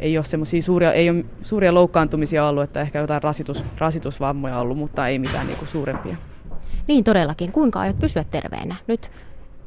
ei 0.00 0.18
ole 0.18 0.24
semmoisia 0.24 0.62
suuria, 0.62 0.92
ei 0.92 1.10
ole 1.10 1.24
suuria 1.42 1.74
loukkaantumisia 1.74 2.46
ollut, 2.46 2.62
että 2.62 2.80
ehkä 2.80 2.98
jotain 2.98 3.22
rasitus, 3.22 3.64
rasitusvammoja 3.78 4.58
ollut, 4.58 4.78
mutta 4.78 5.08
ei 5.08 5.18
mitään 5.18 5.46
niin 5.46 5.58
kuin 5.58 5.68
suurempia. 5.68 6.16
Niin 6.86 7.04
todellakin. 7.04 7.52
Kuinka 7.52 7.80
aiot 7.80 7.98
pysyä 7.98 8.24
terveenä? 8.24 8.76
Nyt 8.86 9.10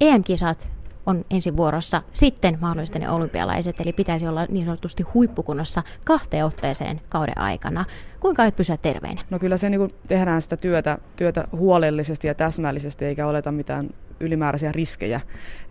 EM-kisat 0.01 0.69
on 1.05 1.25
ensi 1.29 1.57
vuorossa, 1.57 2.01
sitten 2.13 2.57
mahdollisesti 2.61 2.99
ne 2.99 3.09
olympialaiset, 3.09 3.81
eli 3.81 3.93
pitäisi 3.93 4.27
olla 4.27 4.45
niin 4.49 4.65
sanotusti 4.65 5.03
huippukunnossa 5.03 5.83
kahteen 6.03 6.45
otteeseen 6.45 7.01
kauden 7.09 7.37
aikana. 7.37 7.85
Kuinka 8.19 8.41
aiot 8.41 8.55
pysyä 8.55 8.77
terveenä? 8.77 9.21
No 9.29 9.39
kyllä 9.39 9.57
se 9.57 9.69
niin 9.69 9.79
kuin 9.79 9.91
tehdään 10.07 10.41
sitä 10.41 10.57
työtä, 10.57 10.97
työtä 11.15 11.47
huolellisesti 11.51 12.27
ja 12.27 12.35
täsmällisesti, 12.35 13.05
eikä 13.05 13.27
oleta 13.27 13.51
mitään 13.51 13.89
ylimääräisiä 14.19 14.71
riskejä. 14.71 15.21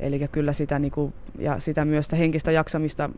Eli 0.00 0.28
kyllä 0.32 0.52
sitä, 0.52 0.78
niin 0.78 0.90
kuin, 0.90 1.12
ja 1.38 1.60
sitä 1.60 1.84
myös 1.84 2.06
sitä 2.06 2.16
henkistä 2.16 2.52
jaksamista 2.52 3.10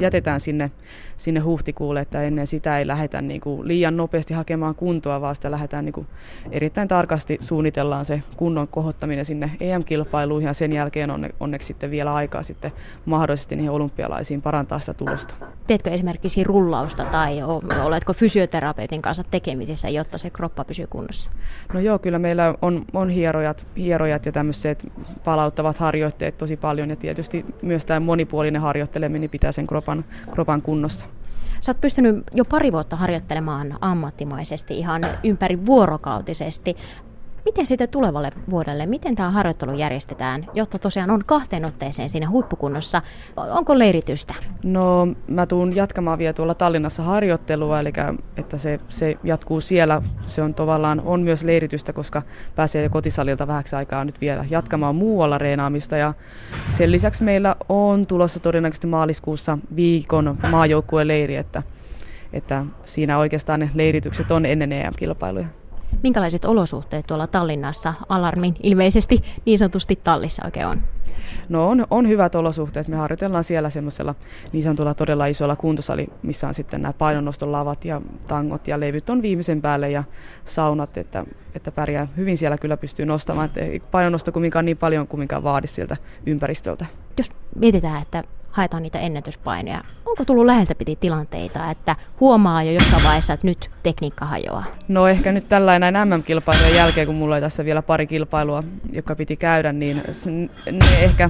jätetään 0.00 0.40
sinne, 0.40 0.70
sinne 1.16 1.40
huhtikuulle, 1.40 2.00
että 2.00 2.22
ennen 2.22 2.46
sitä 2.46 2.78
ei 2.78 2.86
lähdetä 2.86 3.22
niin 3.22 3.40
kuin 3.40 3.68
liian 3.68 3.96
nopeasti 3.96 4.34
hakemaan 4.34 4.74
kuntoa, 4.74 5.20
vaan 5.20 5.34
sitä 5.34 5.50
lähdetään 5.50 5.84
niin 5.84 5.92
kuin 5.92 6.06
erittäin 6.50 6.88
tarkasti 6.88 7.38
suunnitellaan 7.40 8.04
se 8.04 8.22
kunnon 8.36 8.68
kohottaminen 8.68 9.24
sinne 9.24 9.50
EM-kilpailuihin 9.60 10.46
ja 10.46 10.52
sen 10.52 10.72
jälkeen 10.72 11.10
on 11.10 11.28
onneksi 11.40 11.66
sitten 11.66 11.90
vielä 11.90 12.12
aikaa 12.12 12.42
sitten 12.42 12.72
mahdollisesti 13.04 13.56
niihin 13.56 13.70
olympialaisiin 13.70 14.42
parantaa 14.42 14.80
sitä 14.80 14.94
tulosta. 14.94 15.34
Teetkö 15.66 15.90
esimerkiksi 15.90 16.44
rullausta 16.44 17.04
tai 17.04 17.42
oletko 17.82 18.12
fysioterapeutin 18.12 19.02
kanssa 19.02 19.24
tekemisissä, 19.30 19.88
jotta 19.88 20.18
se 20.18 20.30
kroppa 20.30 20.64
pysyy 20.64 20.86
kunnossa? 20.86 21.30
No 21.72 21.80
joo, 21.80 21.98
kyllä 21.98 22.18
meillä 22.18 22.54
on, 22.62 22.84
on 22.92 23.10
hierojat, 23.10 23.66
hierojat 23.76 24.26
ja 24.26 24.32
tämmöiset 24.32 24.92
palauttavat 25.24 25.78
harjoitteet 25.78 26.38
tosi 26.38 26.56
paljon 26.56 26.90
ja 26.90 26.96
tietysti 26.96 27.44
myös 27.62 27.84
tämä 27.84 28.00
monipuolinen 28.00 28.62
harjoitteleminen 28.62 29.30
pitää 29.30 29.41
sen 29.50 29.66
kropan, 29.66 30.04
kropan 30.30 30.62
kunnossa. 30.62 31.06
Sä 31.60 31.72
oot 31.72 31.80
pystynyt 31.80 32.24
jo 32.34 32.44
pari 32.44 32.72
vuotta 32.72 32.96
harjoittelemaan 32.96 33.78
ammattimaisesti 33.80 34.78
ihan 34.78 35.02
ympäri 35.24 35.66
vuorokautisesti. 35.66 36.76
Miten 37.44 37.66
sitten 37.66 37.88
tulevalle 37.88 38.32
vuodelle, 38.50 38.86
miten 38.86 39.14
tämä 39.14 39.30
harjoittelu 39.30 39.72
järjestetään, 39.72 40.46
jotta 40.54 40.78
tosiaan 40.78 41.10
on 41.10 41.22
kahteen 41.26 41.64
otteeseen 41.64 42.10
siinä 42.10 42.30
huippukunnossa? 42.30 43.02
Onko 43.36 43.78
leiritystä? 43.78 44.34
No 44.62 45.06
mä 45.28 45.46
tuun 45.46 45.76
jatkamaan 45.76 46.18
vielä 46.18 46.32
tuolla 46.32 46.54
Tallinnassa 46.54 47.02
harjoittelua, 47.02 47.80
eli 47.80 47.92
että 48.36 48.58
se, 48.58 48.80
se 48.88 49.18
jatkuu 49.24 49.60
siellä. 49.60 50.02
Se 50.26 50.42
on 50.42 50.54
tavallaan 50.54 51.00
on 51.04 51.20
myös 51.20 51.44
leiritystä, 51.44 51.92
koska 51.92 52.22
pääsee 52.54 52.88
kotisalilta 52.88 53.46
vähäksi 53.46 53.76
aikaa 53.76 54.04
nyt 54.04 54.20
vielä 54.20 54.44
jatkamaan 54.50 54.94
muualla 54.94 55.38
reenaamista. 55.38 55.96
Ja 55.96 56.14
sen 56.70 56.92
lisäksi 56.92 57.24
meillä 57.24 57.56
on 57.68 58.06
tulossa 58.06 58.40
todennäköisesti 58.40 58.86
maaliskuussa 58.86 59.58
viikon 59.76 60.38
maajoukkueen 60.50 61.08
leiri, 61.08 61.36
että, 61.36 61.62
että 62.32 62.64
siinä 62.84 63.18
oikeastaan 63.18 63.60
ne 63.60 63.70
leiritykset 63.74 64.30
on 64.30 64.46
ennen 64.46 64.72
EM-kilpailuja. 64.72 65.61
Minkälaiset 66.02 66.44
olosuhteet 66.44 67.06
tuolla 67.06 67.26
Tallinnassa 67.26 67.94
alarmin 68.08 68.54
ilmeisesti 68.62 69.24
niin 69.46 69.58
sanotusti 69.58 70.00
tallissa 70.04 70.42
oikein 70.44 70.66
on? 70.66 70.82
No 71.48 71.68
on, 71.68 71.86
on 71.90 72.08
hyvät 72.08 72.34
olosuhteet. 72.34 72.88
Me 72.88 72.96
harjoitellaan 72.96 73.44
siellä 73.44 73.70
semmoisella 73.70 74.14
niin 74.52 74.64
sanotulla 74.64 74.94
todella 74.94 75.26
isolla 75.26 75.56
kuntosali, 75.56 76.08
missä 76.22 76.48
on 76.48 76.54
sitten 76.54 76.82
nämä 76.82 76.92
painonnoston 76.92 77.52
lavat 77.52 77.84
ja 77.84 78.00
tangot 78.26 78.68
ja 78.68 78.80
levyt 78.80 79.10
on 79.10 79.22
viimeisen 79.22 79.62
päälle 79.62 79.90
ja 79.90 80.04
saunat, 80.44 80.96
että, 80.96 81.24
että 81.54 81.72
pärjää 81.72 82.08
hyvin 82.16 82.38
siellä 82.38 82.58
kyllä 82.58 82.76
pystyy 82.76 83.06
nostamaan. 83.06 83.50
Että 83.56 83.86
painonnosto 83.90 84.32
kumminkaan 84.32 84.64
niin 84.64 84.76
paljon 84.76 85.08
kumminkaan 85.08 85.42
vaadi 85.42 85.66
sieltä 85.66 85.96
ympäristöltä. 86.26 86.86
Jos 87.18 87.30
mietitään, 87.58 88.02
että 88.02 88.24
haetaan 88.52 88.82
niitä 88.82 88.98
ennätyspaineja. 88.98 89.84
Onko 90.06 90.24
tullut 90.24 90.46
läheltä 90.46 90.74
piti 90.74 90.96
tilanteita, 90.96 91.70
että 91.70 91.96
huomaa 92.20 92.62
jo 92.62 92.72
jossain 92.72 93.04
vaiheessa, 93.04 93.32
että 93.32 93.46
nyt 93.46 93.70
tekniikka 93.82 94.26
hajoaa? 94.26 94.64
No 94.88 95.08
ehkä 95.08 95.32
nyt 95.32 95.48
tällainen 95.48 95.94
MM-kilpailujen 96.08 96.74
jälkeen, 96.74 97.06
kun 97.06 97.16
mulla 97.16 97.34
oli 97.34 97.40
tässä 97.40 97.64
vielä 97.64 97.82
pari 97.82 98.06
kilpailua, 98.06 98.62
joka 98.92 99.16
piti 99.16 99.36
käydä, 99.36 99.72
niin 99.72 100.02
ne 100.72 101.04
ehkä 101.04 101.28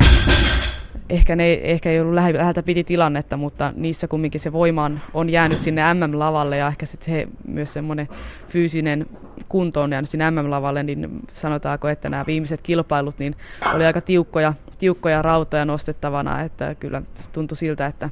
ehkä, 1.11 1.37
ne, 1.37 1.53
ehkä 1.53 1.91
ei 1.91 2.01
ollut 2.01 2.15
läheltä 2.15 2.63
piti 2.63 2.85
tilannetta, 2.85 3.37
mutta 3.37 3.73
niissä 3.77 4.09
kumminkin 4.09 4.41
se 4.41 4.53
voima 4.53 4.91
on 5.15 5.31
jäänyt 5.31 5.61
sinne 5.61 5.95
MM-lavalle 5.95 6.57
ja 6.57 6.67
ehkä 6.67 6.87
sitten 6.87 7.15
se, 7.15 7.29
myös 7.47 7.73
semmoinen 7.73 8.09
fyysinen 8.49 9.07
kunto 9.49 9.81
on 9.81 9.93
jäänyt 9.93 10.11
sinne 10.11 10.31
MM-lavalle, 10.31 10.83
niin 10.83 11.21
sanotaanko, 11.33 11.89
että 11.89 12.09
nämä 12.09 12.25
viimeiset 12.27 12.61
kilpailut 12.63 13.19
niin 13.19 13.37
oli 13.75 13.87
aika 13.87 14.01
tiukkoja, 14.01 14.55
tiukkoja 14.83 15.23
rautoja 15.23 15.65
nostettavana, 15.65 16.41
että 16.41 16.75
kyllä 16.75 17.03
se 17.21 17.31
tuntui 17.31 17.57
siltä, 17.57 17.87
että, 17.87 18.11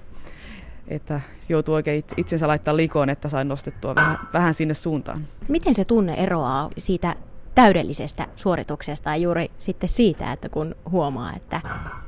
että 0.89 1.21
joutuu 1.49 1.75
oikein 1.75 2.05
itsensä 2.17 2.49
laittaa 2.49 2.77
likoon, 2.77 3.11
että 3.11 3.29
sain 3.29 3.49
nostettua 3.49 3.95
vähän, 3.95 4.19
vähän 4.33 4.55
sinne 4.55 4.75
suuntaan. 4.75 5.25
Miten 5.49 5.75
se 5.75 5.85
tunne 5.85 6.15
eroaa 6.15 6.71
siitä 6.79 7.17
täydellisestä 7.54 8.26
suorituksesta 8.37 9.11
ja 9.11 9.16
juuri 9.16 9.50
sitten 9.59 9.88
siitä, 9.88 10.33
että 10.33 10.49
kun 10.49 10.75
huomaa, 10.90 11.33
että 11.37 11.61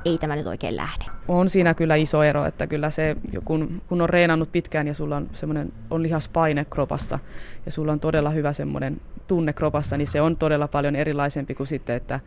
ei 0.05 0.17
tämä 0.17 0.35
nyt 0.35 0.47
oikein 0.47 0.75
lähde. 0.75 1.05
On 1.27 1.49
siinä 1.49 1.73
kyllä 1.73 1.95
iso 1.95 2.23
ero, 2.23 2.45
että 2.45 2.67
kyllä 2.67 2.89
se, 2.89 3.15
kun, 3.45 3.81
kun 3.87 4.01
on 4.01 4.09
reenannut 4.09 4.51
pitkään 4.51 4.87
ja 4.87 4.93
sulla 4.93 5.17
on 5.17 5.29
semmoinen, 5.33 5.73
on 5.89 6.03
lihaspaine 6.03 6.65
kropassa 6.65 7.19
ja 7.65 7.71
sulla 7.71 7.91
on 7.91 7.99
todella 7.99 8.29
hyvä 8.29 8.53
semmoinen 8.53 9.01
tunne 9.27 9.53
kropassa, 9.53 9.97
niin 9.97 10.07
se 10.07 10.21
on 10.21 10.37
todella 10.37 10.67
paljon 10.67 10.95
erilaisempi 10.95 11.55
kuin 11.55 11.67
sitten, 11.67 11.95
että 11.95 12.19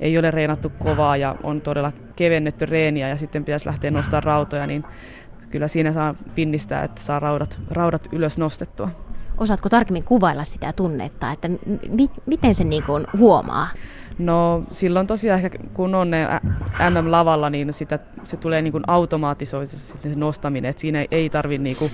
ei 0.00 0.18
ole 0.18 0.30
reenattu 0.30 0.72
kovaa 0.78 1.16
ja 1.16 1.36
on 1.42 1.60
todella 1.60 1.92
kevennetty 2.16 2.66
reeniä 2.66 3.08
ja 3.08 3.16
sitten 3.16 3.44
pitäisi 3.44 3.66
lähteä 3.66 3.90
nostamaan 3.90 4.22
rautoja, 4.22 4.66
niin 4.66 4.84
kyllä 5.50 5.68
siinä 5.68 5.92
saa 5.92 6.14
pinnistää, 6.34 6.84
että 6.84 7.02
saa 7.02 7.20
raudat, 7.20 7.60
raudat 7.70 8.08
ylös 8.12 8.38
nostettua. 8.38 8.88
Osaatko 9.38 9.68
tarkemmin 9.68 10.04
kuvailla 10.04 10.44
sitä 10.44 10.72
tunnetta, 10.72 11.30
että 11.30 11.48
mi- 11.90 12.10
miten 12.26 12.54
se 12.54 12.64
niin 12.64 12.82
kuin 12.82 13.06
huomaa? 13.18 13.68
No 14.18 14.62
silloin 14.70 15.06
tosiaan 15.06 15.40
ehkä 15.44 15.58
kun 15.74 15.94
on 15.94 16.10
ne 16.10 16.26
MM-lavalla, 16.90 17.50
niin 17.50 17.72
sitä, 17.72 17.98
se 18.24 18.36
tulee 18.36 18.62
niin 18.62 18.72
kuin 18.72 18.84
automaattisesti 18.86 19.76
se 19.78 20.14
nostaminen. 20.14 20.70
Et 20.70 20.78
siinä 20.78 21.06
ei 21.10 21.30
tarvi 21.30 21.58
niin 21.58 21.76
kuin, 21.76 21.90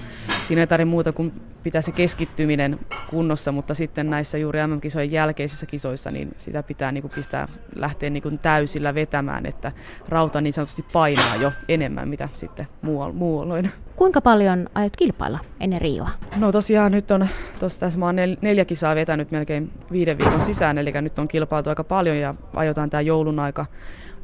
siinä 0.49 0.61
ei 0.61 0.67
tarvi 0.67 0.85
muuta 0.85 1.13
kuin 1.13 1.33
pitää 1.63 1.81
se 1.83 1.93
keskittyminen 1.93 2.79
kunnossa, 3.11 3.53
mutta 3.53 3.75
sitten 3.75 4.11
näissä 4.11 4.39
juuri 4.39 4.67
MM-kisojen 4.67 5.13
jälkeisissä 5.13 5.67
kisoissa, 5.67 6.11
niin 6.11 6.29
sitä 6.39 6.63
pitää 6.63 6.93
niin 6.93 7.03
kuin 7.03 7.13
pistää 7.15 7.49
lähteä 7.77 8.11
niin 8.11 8.23
kuin 8.23 8.39
täysillä 8.39 8.95
vetämään, 8.95 9.47
että 9.47 9.73
rauta 10.09 10.41
niin 10.41 10.53
sanotusti 10.53 10.85
painaa 10.93 11.37
jo 11.37 11.53
enemmän, 11.69 12.09
mitä 12.09 12.29
sitten 12.33 12.67
muualloin. 12.83 13.71
Kuinka 13.97 14.21
paljon 14.21 14.69
aiot 14.75 14.97
kilpailla 14.97 15.39
ennen 15.61 15.81
Rioa? 15.81 16.11
No 16.37 16.53
tosiaan 16.53 16.93
nyt 16.93 17.11
on, 17.11 17.29
tuossa 17.59 17.81
tässä 17.81 17.99
mä 17.99 18.07
oon 18.07 18.17
nel, 18.17 18.37
neljä 18.41 18.65
kisaa 18.65 18.95
vetänyt 18.95 19.31
melkein 19.31 19.71
viiden 19.93 20.19
viikon 20.19 20.43
sisään, 20.43 20.79
eli 20.79 20.93
nyt 21.01 21.19
on 21.19 21.29
kilpailtu 21.29 21.71
aika 21.71 21.85
paljon 21.85 22.17
ja 22.17 22.35
ajotaan 22.55 22.91
tämä 22.91 23.01
joulun 23.01 23.39
aika 23.39 23.67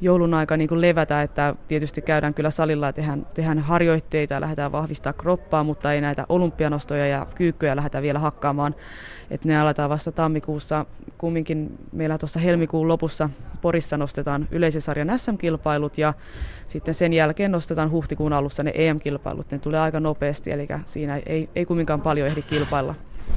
joulun 0.00 0.34
aika 0.34 0.56
niin 0.56 0.68
kuin 0.68 0.80
levätä, 0.80 1.22
että 1.22 1.54
tietysti 1.68 2.02
käydään 2.02 2.34
kyllä 2.34 2.50
salilla 2.50 2.86
ja 2.86 2.92
tehdään, 2.92 3.26
tehdään 3.34 3.58
harjoitteita 3.58 4.34
ja 4.34 4.40
lähdetään 4.40 4.72
vahvistaa 4.72 5.12
kroppaa, 5.12 5.64
mutta 5.64 5.92
ei 5.92 6.00
näitä 6.00 6.26
olympianostoja 6.28 7.06
ja 7.06 7.26
kyykkyjä 7.34 7.76
lähdetä 7.76 8.02
vielä 8.02 8.18
hakkaamaan. 8.18 8.74
että 9.30 9.48
ne 9.48 9.58
aletaan 9.58 9.90
vasta 9.90 10.12
tammikuussa. 10.12 10.86
Kumminkin 11.18 11.78
meillä 11.92 12.18
tuossa 12.18 12.40
helmikuun 12.40 12.88
lopussa 12.88 13.30
Porissa 13.62 13.96
nostetaan 13.96 14.48
yleisen 14.50 14.82
sarjan 14.82 15.18
SM-kilpailut 15.18 15.98
ja 15.98 16.14
sitten 16.66 16.94
sen 16.94 17.12
jälkeen 17.12 17.52
nostetaan 17.52 17.90
huhtikuun 17.90 18.32
alussa 18.32 18.62
ne 18.62 18.72
EM-kilpailut. 18.74 19.50
Ne 19.50 19.58
tulee 19.58 19.80
aika 19.80 20.00
nopeasti, 20.00 20.50
eli 20.50 20.68
siinä 20.84 21.20
ei, 21.26 21.48
ei 21.54 21.64
kumminkaan 21.66 22.00
paljon 22.00 22.28
ehdi 22.28 22.42
kilpailla. 22.42 22.94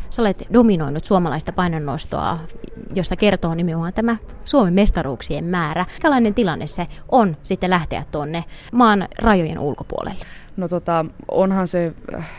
Sä 0.09 0.21
olet 0.21 0.47
dominoinut 0.53 1.05
suomalaista 1.05 1.51
painonnostoa, 1.51 2.39
josta 2.95 3.15
kertoo 3.15 3.55
nimenomaan 3.55 3.93
tämä 3.93 4.17
Suomen 4.45 4.73
mestaruuksien 4.73 5.43
määrä. 5.43 5.85
Tällainen 6.01 6.33
tilanne 6.33 6.67
se 6.67 6.85
on 7.11 7.37
sitten 7.43 7.69
lähteä 7.69 8.05
tuonne 8.11 8.43
maan 8.71 9.07
rajojen 9.21 9.59
ulkopuolelle? 9.59 10.25
No 10.57 10.67
tota, 10.67 11.05
onhan 11.31 11.67
se, 11.67 11.93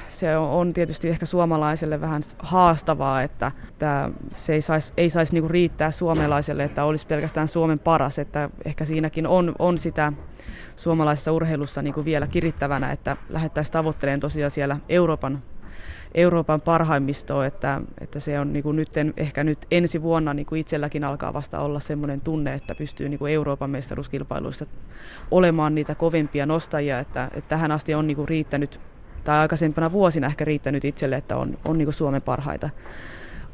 se 0.08 0.36
on 0.36 0.72
tietysti 0.72 1.08
ehkä 1.08 1.26
suomalaiselle 1.26 2.00
vähän 2.00 2.22
haastavaa, 2.38 3.22
että, 3.22 3.52
että 3.68 4.10
se 4.34 4.52
ei 4.52 4.62
saisi 4.62 4.92
ei 4.96 5.10
sais 5.10 5.32
niinku 5.32 5.48
riittää 5.48 5.90
suomalaiselle, 5.90 6.64
että 6.64 6.84
olisi 6.84 7.06
pelkästään 7.06 7.48
Suomen 7.48 7.78
paras, 7.78 8.18
että 8.18 8.50
ehkä 8.64 8.84
siinäkin 8.84 9.26
on, 9.26 9.54
on 9.58 9.78
sitä 9.78 10.12
suomalaisessa 10.76 11.32
urheilussa 11.32 11.82
niinku 11.82 12.04
vielä 12.04 12.26
kirittävänä, 12.26 12.92
että 12.92 13.16
lähdettäisiin 13.28 13.72
tavoittelemaan 13.72 14.20
tosiaan 14.20 14.50
siellä 14.50 14.76
Euroopan 14.88 15.42
Euroopan 16.14 16.60
parhaimmistoa, 16.60 17.46
että, 17.46 17.80
että 18.00 18.20
se 18.20 18.40
on 18.40 18.52
niin 18.52 18.62
kuin 18.62 18.76
nyt, 18.76 18.88
ehkä 19.16 19.44
nyt 19.44 19.58
ensi 19.70 20.02
vuonna 20.02 20.34
niin 20.34 20.46
kuin 20.46 20.60
itselläkin 20.60 21.04
alkaa 21.04 21.32
vasta 21.32 21.60
olla 21.60 21.80
semmoinen 21.80 22.20
tunne, 22.20 22.54
että 22.54 22.74
pystyy 22.74 23.08
niin 23.08 23.18
kuin 23.18 23.32
Euroopan 23.32 23.70
mestaruuskilpailuissa 23.70 24.66
olemaan 25.30 25.74
niitä 25.74 25.94
kovempia 25.94 26.46
nostajia, 26.46 26.98
että, 26.98 27.30
että 27.34 27.48
tähän 27.48 27.72
asti 27.72 27.94
on 27.94 28.06
niin 28.06 28.16
kuin 28.16 28.28
riittänyt, 28.28 28.80
tai 29.24 29.38
aikaisempana 29.38 29.92
vuosina 29.92 30.26
ehkä 30.26 30.44
riittänyt 30.44 30.84
itselle, 30.84 31.16
että 31.16 31.36
on, 31.36 31.58
on 31.64 31.78
niin 31.78 31.86
kuin 31.86 31.94
Suomen 31.94 32.22
parhaita 32.22 32.70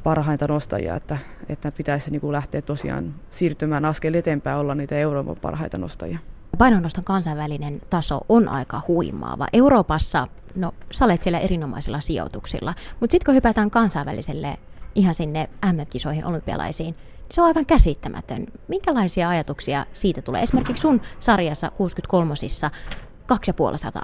parhaita 0.06 0.46
nostajia, 0.48 0.96
että, 0.96 1.18
että 1.48 1.72
pitäisi 1.72 2.10
niin 2.10 2.20
kuin 2.20 2.32
lähteä 2.32 2.62
tosiaan 2.62 3.14
siirtymään 3.30 3.84
askel 3.84 4.14
eteenpäin 4.14 4.58
olla 4.58 4.74
niitä 4.74 4.96
Euroopan 4.96 5.36
parhaita 5.36 5.78
nostajia. 5.78 6.18
Painonnoston 6.56 7.04
kansainvälinen 7.04 7.80
taso 7.90 8.20
on 8.28 8.48
aika 8.48 8.80
huimaava. 8.88 9.46
Euroopassa, 9.52 10.28
no 10.54 10.74
sä 10.90 11.04
olet 11.04 11.22
siellä 11.22 11.38
erinomaisilla 11.38 12.00
sijoituksilla, 12.00 12.74
mutta 13.00 13.12
sitten 13.12 13.24
kun 13.26 13.34
hypätään 13.34 13.70
kansainväliselle 13.70 14.58
ihan 14.94 15.14
sinne 15.14 15.48
MM-kisoihin, 15.72 16.24
olympialaisiin, 16.24 16.94
se 17.30 17.40
on 17.40 17.46
aivan 17.46 17.66
käsittämätön. 17.66 18.46
Minkälaisia 18.68 19.28
ajatuksia 19.28 19.86
siitä 19.92 20.22
tulee? 20.22 20.42
Esimerkiksi 20.42 20.80
sun 20.80 21.00
sarjassa 21.20 21.70
63 21.70 22.34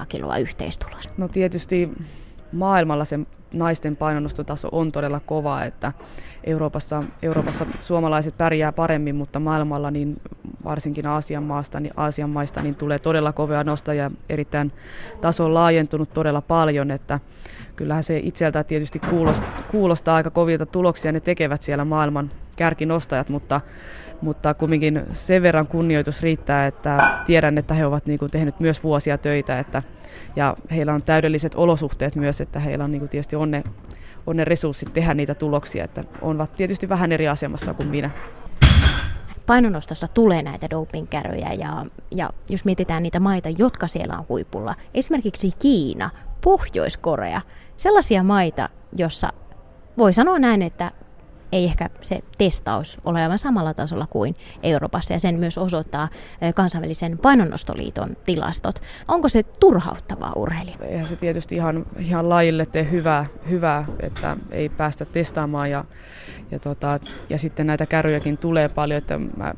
2,5 0.01 0.07
kiloa 0.07 0.39
yhteistulos. 0.39 1.09
No 1.17 1.29
tietysti 1.29 1.91
maailmalla 2.53 3.05
se 3.05 3.21
naisten 3.53 3.97
painonnostotaso 3.97 4.69
on 4.73 4.93
todella 4.93 5.21
kova, 5.21 5.65
että 5.65 5.93
Euroopassa, 6.45 7.03
Euroopassa 7.23 7.67
suomalaiset 7.81 8.37
pärjää 8.39 8.73
paremmin, 8.73 9.17
mutta 9.17 9.41
maailmalla 9.41 9.91
niin 9.91 10.21
varsinkin 10.65 11.07
Aasian, 11.07 11.43
maasta, 11.43 11.81
niin 11.81 11.93
Aasian 11.97 12.31
maista 12.31 12.63
niin 12.63 12.75
tulee 12.75 12.99
todella 12.99 13.33
kovia 13.33 13.65
nostajia, 13.65 14.11
erittäin 14.29 14.73
taso 15.21 15.45
on 15.45 15.55
laajentunut 15.55 16.15
todella 16.15 16.41
paljon, 16.41 16.91
että 16.91 17.21
kyllähän 17.77 18.05
se 18.05 18.19
itseltä 18.19 18.65
tietysti 18.65 18.99
kuulostaa, 18.99 19.63
kuulostaa 19.71 20.17
aika 20.17 20.31
kovilta 20.31 20.67
tuloksia, 20.67 21.13
ne 21.13 21.21
tekevät 21.21 21.63
siellä 21.63 21.85
maailman 21.85 22.31
kärkinostajat, 22.57 23.29
mutta 23.29 23.61
mutta 24.23 24.55
kumminkin 24.55 25.03
sen 25.13 25.43
verran 25.43 25.67
kunnioitus 25.67 26.23
riittää, 26.23 26.67
että 26.67 27.19
tiedän, 27.27 27.59
että 27.59 27.75
he 27.75 27.87
ovat 27.87 28.07
niin 28.07 28.19
kuin 28.19 28.31
myös 28.59 28.83
vuosia 28.83 29.19
töitä, 29.19 29.59
että, 29.59 29.83
ja 30.37 30.57
heillä 30.71 30.95
on 30.95 31.03
täydelliset 31.03 31.55
olosuhteet 31.55 32.17
myös, 32.17 32.41
että 32.41 32.61
heillä 32.61 32.85
on 32.85 32.91
niin 32.91 33.01
kuin 33.01 33.09
tietysti 33.09 33.37
onne, 33.37 33.63
on 34.27 34.37
ne 34.37 34.45
resurssit 34.45 34.93
tehdä 34.93 35.15
niitä 35.15 35.35
tuloksia, 35.35 35.85
että 35.85 36.05
ovat 36.21 36.53
tietysti 36.57 36.89
vähän 36.89 37.13
eri 37.13 37.29
asemassa 37.29 37.75
kuin 37.75 37.89
minä. 37.89 38.11
Painonostossa 39.53 40.09
tulee 40.09 40.43
näitä 40.43 40.71
dopingkärryjä 40.71 41.53
ja, 41.53 41.87
ja 42.11 42.31
jos 42.49 42.65
mietitään 42.65 43.03
niitä 43.03 43.21
maita, 43.21 43.49
jotka 43.59 43.87
siellä 43.87 44.19
on 44.19 44.25
huipulla, 44.29 44.75
esimerkiksi 44.95 45.51
Kiina, 45.59 46.11
Pohjois-Korea, 46.45 47.41
sellaisia 47.77 48.23
maita, 48.23 48.69
jossa 48.97 49.33
voi 49.99 50.13
sanoa 50.13 50.39
näin, 50.39 50.63
että 50.63 50.91
ei 51.53 51.65
ehkä 51.65 51.91
se 52.03 52.21
testaus 52.39 52.99
ole 53.05 53.23
aivan 53.23 53.39
samalla 53.39 53.75
tasolla 53.75 54.07
kuin 54.11 54.37
Euroopassa 54.63 55.15
ja 55.15 55.21
sen 55.21 55.35
myös 55.35 55.59
osoittaa 55.59 56.09
kansainvälisen 56.55 57.19
painonnostoliiton 57.19 58.17
tilastot. 58.25 58.83
Onko 59.09 59.29
se 59.29 59.43
turhauttavaa 59.43 60.33
urheilija? 60.37 60.77
Eihän 60.81 61.07
se 61.07 61.17
tietysti 61.17 61.55
ihan, 61.55 61.87
ihan 61.99 62.29
lajille 62.29 62.67
tee 62.67 62.91
hyvää, 62.91 63.27
hyvää, 63.51 63.85
että 64.01 64.37
ei 64.51 64.69
päästä 64.69 65.05
testaamaan 65.05 65.71
ja, 65.71 65.85
ja, 66.51 66.59
tota, 66.59 67.01
ja 67.31 67.39
sitten 67.39 67.67
näitä 67.67 67.87
kärryjäkin 67.87 68.39
tulee 68.39 68.69
paljon, 68.69 68.99
että 68.99 69.19
mä 69.19 69.55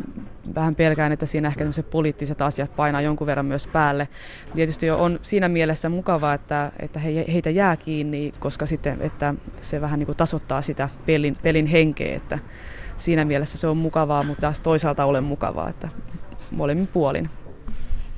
vähän 0.55 0.75
pelkään, 0.75 1.13
että 1.13 1.27
siinä 1.27 1.49
ehkä 1.49 1.65
poliittiset 1.91 2.43
asiat 2.43 2.77
painaa 2.77 3.01
jonkun 3.01 3.27
verran 3.27 3.47
myös 3.47 3.67
päälle. 3.67 4.09
Tietysti 4.55 4.91
on 4.91 5.21
siinä 5.23 5.49
mielessä 5.49 5.89
mukavaa, 5.89 6.35
että, 6.35 6.73
että 6.81 6.99
he, 6.99 7.25
heitä 7.33 7.51
jää 7.51 7.77
kiinni, 7.77 8.33
koska 8.41 8.67
sitten, 8.67 8.97
että 9.01 9.35
se 9.61 9.81
vähän 9.81 9.99
niin 9.99 10.07
kuin 10.07 10.17
tasoittaa 10.17 10.63
sitä 10.63 10.89
pelin, 11.07 11.37
pelin 11.43 11.67
henkeä, 11.67 12.17
että 12.17 12.39
siinä 12.97 13.25
mielessä 13.25 13.59
se 13.59 13.67
on 13.67 13.77
mukavaa, 13.77 14.23
mutta 14.23 14.41
taas 14.41 14.61
toisaalta 14.61 15.05
ole 15.05 15.21
mukavaa, 15.21 15.69
että 15.69 15.89
molemmin 16.51 16.87
puolin. 16.87 17.31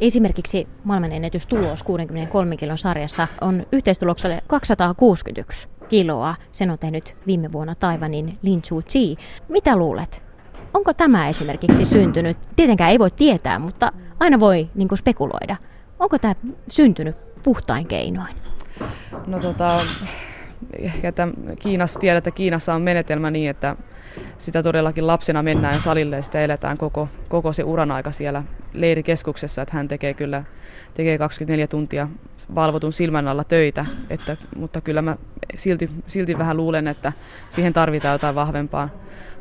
Esimerkiksi 0.01 0.69
maailmanennätystulos 0.85 1.83
63 1.83 2.57
kilon 2.57 2.79
sarjassa 2.79 3.29
on 3.41 3.67
yhteistulokselle 3.73 4.43
261 4.47 5.69
kiloa. 5.89 6.35
Sen 6.53 6.71
on 6.71 6.79
tehnyt 6.79 7.17
viime 7.27 7.53
vuonna 7.53 7.75
Taivanin 7.75 8.39
Lin 8.43 8.63
Chu 8.63 8.83
Chi. 8.83 9.17
Mitä 9.49 9.77
luulet? 9.77 10.26
Onko 10.77 10.95
tämä 10.95 11.29
esimerkiksi 11.29 11.85
syntynyt? 11.85 12.37
Tietenkään 12.57 12.91
ei 12.91 12.99
voi 12.99 13.11
tietää, 13.11 13.59
mutta 13.59 13.93
aina 14.21 14.41
voi 14.41 14.69
niin 14.75 14.89
kuin 14.89 14.99
spekuloida. 14.99 15.57
Onko 15.99 16.19
tämä 16.19 16.35
syntynyt 16.69 17.17
puhtain 17.43 17.87
keinoin? 17.87 18.37
No 19.27 19.39
tota, 19.39 19.81
ehkä 20.79 21.09
että 21.09 21.29
Kiinassa 21.59 22.01
tiedät, 22.01 22.27
että 22.27 22.37
Kiinassa 22.37 22.75
on 22.75 22.83
menetelmä 22.83 23.31
niin, 23.31 23.51
että 23.51 23.77
sitä 24.39 24.63
todellakin 24.63 25.07
lapsena 25.07 25.43
mennään 25.43 25.81
salille 25.81 26.17
ja 26.17 26.23
sitä 26.23 26.41
eletään 26.41 26.79
koko, 26.79 27.09
koko 27.29 27.53
se 27.53 27.65
uran 27.65 27.91
aika 27.91 28.11
siellä 28.11 28.43
leirikeskuksessa, 28.73 29.63
että 29.63 29.77
hän 29.77 29.89
tekee 29.89 30.15
kyllä 30.15 30.45
tekee 30.95 31.19
24 31.19 31.67
tuntia 31.67 32.09
valvotun 32.55 32.93
silmän 32.93 33.29
alla 33.29 33.45
töitä, 33.45 33.87
että, 34.11 34.37
mutta 34.57 34.81
kyllä 34.81 35.03
mä 35.03 35.17
silti, 35.55 35.91
silti 36.07 36.39
vähän 36.39 36.57
luulen, 36.57 36.89
että 36.89 37.13
siihen 37.49 37.73
tarvitaan 37.73 38.15
jotain 38.15 38.35
vahvempaa, 38.35 38.89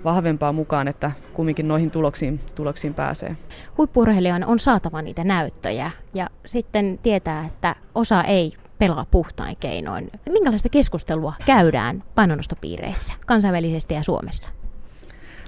vahvempaa 0.03 0.51
mukaan, 0.51 0.87
että 0.87 1.11
kumminkin 1.35 1.67
noihin 1.67 1.91
tuloksiin, 1.91 2.39
tuloksiin 2.55 2.93
pääsee. 2.93 3.37
Huippurheilijan 3.77 4.43
on 4.43 4.59
saatava 4.59 5.01
niitä 5.01 5.23
näyttöjä 5.23 5.91
ja 6.13 6.29
sitten 6.45 6.99
tietää, 7.03 7.45
että 7.45 7.75
osa 7.95 8.23
ei 8.23 8.53
pelaa 8.77 9.05
puhtain 9.11 9.57
keinoin. 9.59 10.11
Minkälaista 10.29 10.69
keskustelua 10.69 11.33
käydään 11.45 12.03
painonnostopiireissä 12.15 13.13
kansainvälisesti 13.25 13.93
ja 13.93 14.03
Suomessa? 14.03 14.51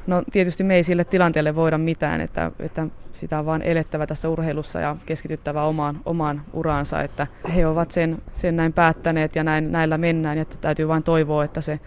No 0.07 0.23
tietysti 0.31 0.63
me 0.63 0.75
ei 0.75 0.83
sille 0.83 1.05
tilanteelle 1.05 1.55
voida 1.55 1.77
mitään, 1.77 2.21
että, 2.21 2.51
että 2.59 2.87
sitä 3.13 3.39
on 3.39 3.45
vaan 3.45 3.61
elettävä 3.61 4.07
tässä 4.07 4.29
urheilussa 4.29 4.79
ja 4.79 4.95
keskityttävä 5.05 5.63
omaan, 5.63 5.99
omaan 6.05 6.41
uraansa, 6.53 7.01
että 7.01 7.27
he 7.55 7.67
ovat 7.67 7.91
sen, 7.91 8.21
sen 8.33 8.55
näin 8.55 8.73
päättäneet 8.73 9.35
ja 9.35 9.43
näin, 9.43 9.71
näillä 9.71 9.97
mennään, 9.97 10.37
että 10.37 10.55
täytyy 10.61 10.87
vain 10.87 11.03
toivoa, 11.03 11.43
että 11.43 11.61
se 11.61 11.79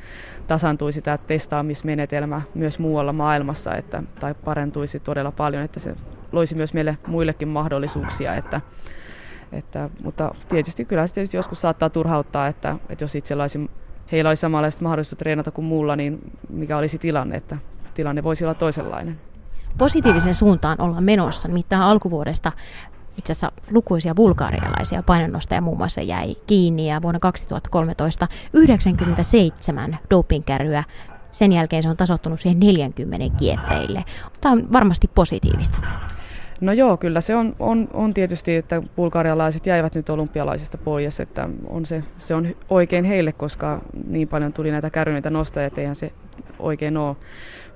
tasantuisi 0.46 1.02
tämä 1.02 1.18
testaamismenetelmä 1.18 2.42
myös 2.54 2.78
muualla 2.78 3.12
maailmassa, 3.12 3.74
että, 3.74 4.02
tai 4.20 4.34
parentuisi 4.44 5.00
todella 5.00 5.32
paljon, 5.32 5.62
että 5.62 5.80
se 5.80 5.94
loisi 6.32 6.54
myös 6.54 6.74
meille 6.74 6.98
muillekin 7.06 7.48
mahdollisuuksia, 7.48 8.34
että, 8.34 8.60
että, 9.52 9.90
mutta 10.02 10.34
tietysti 10.48 10.84
kyllä 10.84 11.06
se 11.06 11.14
tietysti 11.14 11.36
joskus 11.36 11.60
saattaa 11.60 11.90
turhauttaa, 11.90 12.46
että, 12.46 12.76
että 12.88 13.04
jos 13.04 13.14
itsellä 13.14 13.42
olisi, 13.42 13.70
heillä 14.12 14.28
olisi 14.28 14.40
samanlaiset 14.40 14.80
mahdollisuudet 14.80 15.18
treenata 15.18 15.50
kuin 15.50 15.64
muulla, 15.64 15.96
niin 15.96 16.18
mikä 16.48 16.76
olisi 16.76 16.98
tilanne, 16.98 17.36
että 17.36 17.56
tilanne 17.94 18.24
voisi 18.24 18.44
olla 18.44 18.54
toisenlainen. 18.54 19.18
Positiivisen 19.78 20.34
suuntaan 20.34 20.80
ollaan 20.80 21.04
menossa, 21.04 21.48
nimittäin 21.48 21.82
alkuvuodesta 21.82 22.52
itse 23.18 23.32
asiassa 23.32 23.52
lukuisia 23.70 24.14
bulgaarialaisia 24.14 25.02
painonnostajia 25.02 25.60
muun 25.60 25.78
muassa 25.78 26.00
jäi 26.00 26.34
kiinni 26.46 26.88
ja 26.88 27.02
vuonna 27.02 27.20
2013 27.20 28.28
97 28.52 29.98
dopingkärryä 30.10 30.84
sen 31.32 31.52
jälkeen 31.52 31.82
se 31.82 31.88
on 31.88 31.96
tasottunut 31.96 32.40
siihen 32.40 32.60
40 32.60 33.36
kieppeille. 33.38 34.04
Tämä 34.40 34.52
on 34.52 34.72
varmasti 34.72 35.10
positiivista. 35.14 35.78
No 36.60 36.72
joo, 36.72 36.96
kyllä 36.96 37.20
se 37.20 37.36
on, 37.36 37.56
on, 37.58 37.88
on 37.92 38.14
tietysti, 38.14 38.56
että 38.56 38.82
bulgarialaiset 38.96 39.66
jäivät 39.66 39.94
nyt 39.94 40.10
olympialaisista 40.10 40.78
pois, 40.78 41.20
että 41.20 41.48
on 41.66 41.86
se, 41.86 42.04
se 42.18 42.34
on 42.34 42.48
oikein 42.68 43.04
heille, 43.04 43.32
koska 43.32 43.80
niin 44.06 44.28
paljon 44.28 44.52
tuli 44.52 44.70
näitä 44.70 44.90
kärryneitä 44.90 45.30
nostajia, 45.30 45.66
että 45.66 45.80
eihän 45.80 45.96
se 45.96 46.12
oikein 46.58 46.96
ole. 46.96 47.16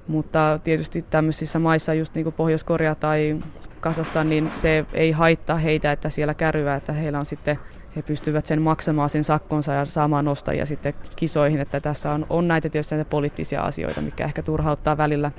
Mutta 0.08 0.60
tietysti 0.64 1.04
tämmöisissä 1.10 1.58
maissa, 1.58 1.94
just 1.94 2.14
niin 2.14 2.24
kuin 2.24 2.34
Pohjois-Korea 2.34 2.94
tai 2.94 3.38
Kasastan, 3.80 4.28
niin 4.28 4.50
se 4.50 4.86
ei 4.92 5.12
haittaa 5.12 5.58
heitä, 5.58 5.92
että 5.92 6.08
siellä 6.08 6.34
kärryä, 6.34 6.74
että 6.74 6.92
heillä 6.92 7.18
on 7.18 7.26
sitten 7.26 7.58
he 7.96 8.02
pystyvät 8.02 8.46
sen 8.46 8.62
maksamaan 8.62 9.08
sen 9.08 9.24
sakkonsa 9.24 9.72
ja 9.72 9.84
saamaan 9.84 10.24
nostajia 10.24 10.66
sitten 10.66 10.94
kisoihin, 11.16 11.60
että 11.60 11.80
tässä 11.80 12.10
on, 12.12 12.26
on 12.30 12.48
näitä 12.48 12.68
tietysti 12.68 12.94
näitä 12.94 13.10
poliittisia 13.10 13.62
asioita, 13.62 14.00
mikä 14.00 14.24
ehkä 14.24 14.42
turhauttaa 14.42 14.96
välillä 14.96 15.30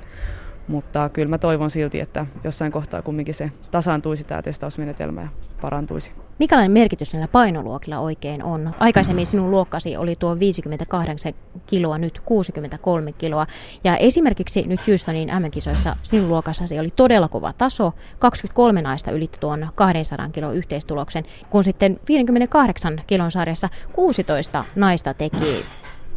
mutta 0.68 1.08
kyllä 1.08 1.28
mä 1.28 1.38
toivon 1.38 1.70
silti, 1.70 2.00
että 2.00 2.26
jossain 2.44 2.72
kohtaa 2.72 3.02
kumminkin 3.02 3.34
se 3.34 3.50
tasaantuisi 3.70 4.24
tämä 4.24 4.42
testausmenetelmä 4.42 5.20
ja 5.20 5.28
parantuisi. 5.60 6.12
Mikälainen 6.38 6.70
merkitys 6.70 7.12
näillä 7.12 7.28
painoluokilla 7.28 7.98
oikein 7.98 8.42
on? 8.42 8.74
Aikaisemmin 8.78 9.26
sinun 9.26 9.50
luokkasi 9.50 9.96
oli 9.96 10.16
tuo 10.16 10.38
58 10.38 11.32
kiloa, 11.66 11.98
nyt 11.98 12.20
63 12.24 13.12
kiloa. 13.12 13.46
Ja 13.84 13.96
esimerkiksi 13.96 14.62
nyt 14.62 14.86
Houstonin 14.88 15.28
M-kisoissa 15.28 15.96
sinun 16.02 16.28
luokassasi 16.28 16.78
oli 16.78 16.90
todella 16.96 17.28
kova 17.28 17.52
taso. 17.52 17.92
23 18.20 18.82
naista 18.82 19.10
ylitti 19.10 19.38
tuon 19.40 19.68
200 19.74 20.28
kilon 20.28 20.54
yhteistuloksen, 20.54 21.24
kun 21.50 21.64
sitten 21.64 22.00
58 22.08 23.00
kilon 23.06 23.30
sarjassa 23.30 23.68
16 23.92 24.64
naista 24.74 25.14
teki 25.14 25.64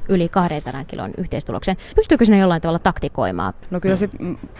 yli 0.09 0.29
200 0.29 0.83
kilon 0.85 1.11
yhteistuloksen. 1.17 1.77
Pystyykö 1.95 2.25
sinne 2.25 2.37
jollain 2.37 2.61
tavalla 2.61 2.79
taktikoimaan? 2.79 3.53
No 3.71 3.79
kyllä 3.79 3.95
se 3.95 4.09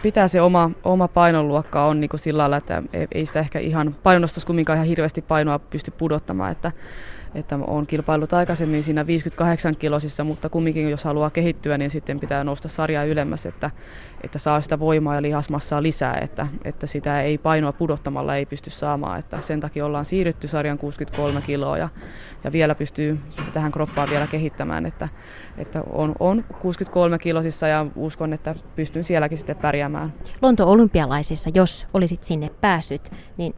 pitää 0.02 0.28
se 0.28 0.40
oma, 0.40 0.70
oma 0.84 1.08
painonluokka 1.08 1.84
on 1.84 2.00
niin 2.00 2.08
kuin 2.08 2.20
sillä 2.20 2.40
lailla, 2.40 2.56
että 2.56 2.82
ei 3.12 3.26
sitä 3.26 3.40
ehkä 3.40 3.58
ihan 3.58 3.96
painonostos 4.02 4.44
kumminkaan 4.44 4.76
ihan 4.76 4.88
hirveästi 4.88 5.22
painoa 5.22 5.58
pysty 5.58 5.90
pudottamaan, 5.90 6.52
että 6.52 6.72
että 7.34 7.58
on 7.66 7.86
kilpailut 7.86 8.32
aikaisemmin 8.32 8.84
siinä 8.84 9.06
58 9.06 9.76
kilosissa, 9.76 10.24
mutta 10.24 10.48
kumminkin 10.48 10.90
jos 10.90 11.04
haluaa 11.04 11.30
kehittyä, 11.30 11.78
niin 11.78 11.90
sitten 11.90 12.20
pitää 12.20 12.44
nousta 12.44 12.68
sarjaa 12.68 13.04
ylemmäs, 13.04 13.46
että, 13.46 13.70
että 14.22 14.38
saa 14.38 14.60
sitä 14.60 14.78
voimaa 14.78 15.14
ja 15.14 15.22
lihasmassaa 15.22 15.82
lisää, 15.82 16.14
että, 16.14 16.46
että 16.64 16.86
sitä 16.86 17.22
ei 17.22 17.38
painoa 17.38 17.72
pudottamalla 17.72 18.36
ei 18.36 18.46
pysty 18.46 18.70
saamaan, 18.70 19.18
että 19.18 19.40
sen 19.40 19.60
takia 19.60 19.86
ollaan 19.86 20.04
siirrytty 20.04 20.48
sarjan 20.48 20.78
63 20.78 21.40
kiloa 21.40 21.78
ja, 21.78 21.88
ja 22.44 22.52
vielä 22.52 22.74
pystyy 22.74 23.18
tähän 23.52 23.72
kroppaan 23.72 24.10
vielä 24.10 24.26
kehittämään, 24.26 24.86
että, 24.86 25.08
että 25.58 25.82
on, 25.92 26.14
on 26.20 26.44
63 26.58 27.18
kilosissa 27.18 27.68
ja 27.68 27.86
uskon, 27.96 28.32
että 28.32 28.54
pystyn 28.76 29.04
sielläkin 29.04 29.38
sitten 29.38 29.56
pärjäämään. 29.56 30.12
Lonto 30.42 30.70
olympialaisissa, 30.70 31.50
jos 31.54 31.86
olisit 31.94 32.24
sinne 32.24 32.50
päässyt, 32.60 33.10
niin 33.36 33.54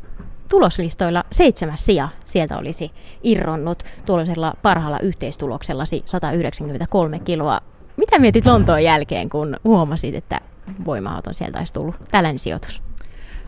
tuloslistoilla 0.53 1.25
seitsemäs 1.31 1.85
sija 1.85 2.09
sieltä 2.25 2.59
olisi 2.59 2.93
irronnut 3.23 3.83
tuollaisella 4.07 4.55
parhaalla 4.63 4.99
yhteistuloksellasi 4.99 6.03
193 6.05 7.19
kiloa. 7.19 7.61
Mitä 7.97 8.19
mietit 8.19 8.47
Lontoon 8.47 8.85
jälkeen, 8.85 9.29
kun 9.29 9.57
huomasit, 9.65 10.15
että 10.15 10.41
voima 10.85 11.21
sieltä 11.31 11.59
olisi 11.59 11.73
tullut 11.73 11.95
tällainen 12.11 12.39
sijoitus? 12.39 12.83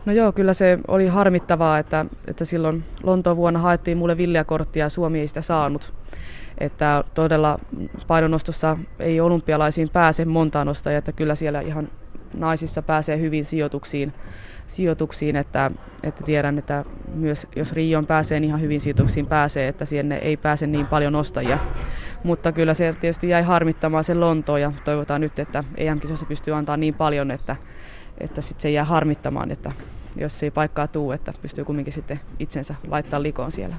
No 0.05 0.13
joo, 0.13 0.31
kyllä 0.31 0.53
se 0.53 0.79
oli 0.87 1.07
harmittavaa, 1.07 1.79
että, 1.79 2.05
että 2.27 2.45
silloin 2.45 2.83
Lontoon 3.03 3.37
vuonna 3.37 3.59
haettiin 3.59 3.97
mulle 3.97 4.17
villiakorttia 4.17 4.85
ja 4.85 4.89
Suomi 4.89 5.19
ei 5.19 5.27
sitä 5.27 5.41
saanut. 5.41 5.93
Että 6.57 7.03
todella 7.13 7.59
painonnostossa 8.07 8.77
ei 8.99 9.21
olympialaisiin 9.21 9.89
pääse 9.89 10.25
monta 10.25 10.65
nostajaa, 10.65 10.97
että 10.97 11.11
kyllä 11.11 11.35
siellä 11.35 11.61
ihan 11.61 11.87
naisissa 12.33 12.81
pääsee 12.81 13.19
hyvin 13.19 13.45
sijoituksiin, 13.45 14.13
sijoituksiin 14.67 15.35
että, 15.35 15.71
että 16.03 16.23
tiedän, 16.23 16.57
että 16.57 16.85
myös 17.13 17.47
jos 17.55 17.73
Rion 17.73 18.05
pääsee, 18.05 18.39
niin 18.39 18.47
ihan 18.47 18.61
hyvin 18.61 18.81
sijoituksiin 18.81 19.25
pääsee, 19.25 19.67
että 19.67 19.85
sinne 19.85 20.15
ei 20.15 20.37
pääse 20.37 20.67
niin 20.67 20.85
paljon 20.85 21.13
nostajia. 21.13 21.57
Mutta 22.23 22.51
kyllä 22.51 22.73
se 22.73 22.95
tietysti 23.01 23.29
jäi 23.29 23.43
harmittamaan 23.43 24.03
se 24.03 24.15
Lontoon 24.15 24.61
ja 24.61 24.71
toivotaan 24.83 25.21
nyt, 25.21 25.39
että 25.39 25.63
EM-kisossa 25.77 26.25
pystyy 26.25 26.53
antaa 26.53 26.77
niin 26.77 26.93
paljon, 26.93 27.31
että, 27.31 27.55
että 28.17 28.41
sit 28.41 28.59
se 28.59 28.69
jää 28.69 28.85
harmittamaan, 28.85 29.51
että 29.51 29.71
jos 30.15 30.43
ei 30.43 30.51
paikkaa 30.51 30.87
tuu, 30.87 31.11
että 31.11 31.33
pystyy 31.41 31.65
kumminkin 31.65 31.93
sitten 31.93 32.19
itsensä 32.39 32.75
laittaa 32.87 33.23
likoon 33.23 33.51
siellä. 33.51 33.75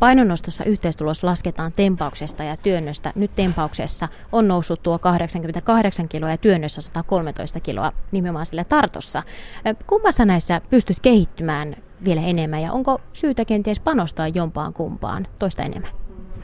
Painonnostossa 0.00 0.64
yhteistulos 0.64 1.24
lasketaan 1.24 1.72
tempauksesta 1.72 2.44
ja 2.44 2.56
työnnöstä. 2.56 3.12
Nyt 3.14 3.34
tempauksessa 3.34 4.08
on 4.32 4.48
noussut 4.48 4.82
tuo 4.82 4.98
88 4.98 6.08
kiloa 6.08 6.30
ja 6.30 6.36
työnnössä 6.36 6.80
113 6.80 7.60
kiloa 7.60 7.92
nimenomaan 8.12 8.46
sillä 8.46 8.64
tartossa. 8.64 9.22
Kummassa 9.86 10.24
näissä 10.24 10.60
pystyt 10.70 11.00
kehittymään 11.00 11.76
vielä 12.04 12.20
enemmän 12.20 12.62
ja 12.62 12.72
onko 12.72 13.00
syytä 13.12 13.44
kenties 13.44 13.80
panostaa 13.80 14.28
jompaan 14.28 14.72
kumpaan 14.72 15.26
toista 15.38 15.62
enemmän? 15.62 15.90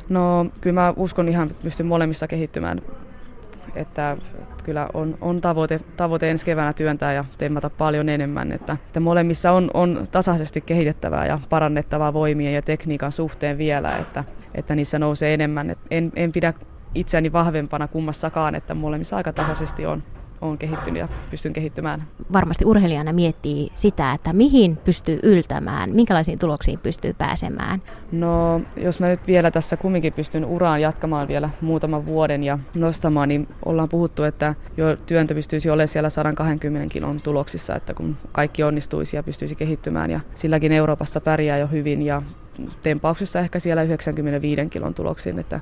No 0.08 0.46
kyllä 0.60 0.80
mä 0.80 0.94
uskon 0.96 1.28
ihan, 1.28 1.50
että 1.50 1.62
pystyn 1.62 1.86
molemmissa 1.86 2.28
kehittymään. 2.28 2.82
Että, 3.74 4.16
että 4.38 4.64
kyllä 4.64 4.88
on, 4.94 5.18
on 5.20 5.40
tavoite, 5.40 5.80
tavoite 5.96 6.30
ensi 6.30 6.44
keväänä 6.44 6.72
työntää 6.72 7.12
ja 7.12 7.24
temmata 7.38 7.70
paljon 7.70 8.08
enemmän. 8.08 8.52
Että, 8.52 8.72
että 8.72 9.00
molemmissa 9.00 9.52
on, 9.52 9.70
on 9.74 10.06
tasaisesti 10.10 10.60
kehitettävää 10.60 11.26
ja 11.26 11.40
parannettavaa 11.48 12.12
voimien 12.12 12.54
ja 12.54 12.62
tekniikan 12.62 13.12
suhteen 13.12 13.58
vielä, 13.58 13.96
että, 13.96 14.24
että 14.54 14.74
niissä 14.74 14.98
nousee 14.98 15.34
enemmän. 15.34 15.70
Et 15.70 15.78
en, 15.90 16.12
en 16.16 16.32
pidä 16.32 16.54
itseäni 16.94 17.32
vahvempana 17.32 17.88
kummassakaan, 17.88 18.54
että 18.54 18.74
molemmissa 18.74 19.16
aika 19.16 19.32
tasaisesti 19.32 19.86
on 19.86 20.02
olen 20.46 20.58
kehittynyt 20.58 21.00
ja 21.00 21.08
pystyn 21.30 21.52
kehittymään. 21.52 22.02
Varmasti 22.32 22.64
urheilijana 22.64 23.12
miettii 23.12 23.70
sitä, 23.74 24.12
että 24.12 24.32
mihin 24.32 24.76
pystyy 24.76 25.20
yltämään, 25.22 25.90
minkälaisiin 25.90 26.38
tuloksiin 26.38 26.78
pystyy 26.78 27.12
pääsemään. 27.12 27.82
No, 28.12 28.60
jos 28.76 29.00
mä 29.00 29.08
nyt 29.08 29.26
vielä 29.26 29.50
tässä 29.50 29.76
kumminkin 29.76 30.12
pystyn 30.12 30.44
uraan 30.44 30.80
jatkamaan 30.80 31.28
vielä 31.28 31.50
muutaman 31.60 32.06
vuoden 32.06 32.44
ja 32.44 32.58
nostamaan, 32.74 33.28
niin 33.28 33.48
ollaan 33.64 33.88
puhuttu, 33.88 34.22
että 34.22 34.54
jo 34.76 34.96
työntö 34.96 35.34
pystyisi 35.34 35.70
olemaan 35.70 35.88
siellä 35.88 36.10
120 36.10 36.92
kilon 36.92 37.20
tuloksissa, 37.20 37.76
että 37.76 37.94
kun 37.94 38.16
kaikki 38.32 38.62
onnistuisi 38.62 39.16
ja 39.16 39.22
pystyisi 39.22 39.54
kehittymään 39.54 40.10
ja 40.10 40.20
silläkin 40.34 40.72
Euroopassa 40.72 41.20
pärjää 41.20 41.58
jo 41.58 41.66
hyvin 41.66 42.02
ja 42.02 42.22
tempauksessa 42.82 43.40
ehkä 43.40 43.58
siellä 43.58 43.82
95 43.82 44.66
kilon 44.70 44.94
tuloksiin, 44.94 45.38
että 45.38 45.60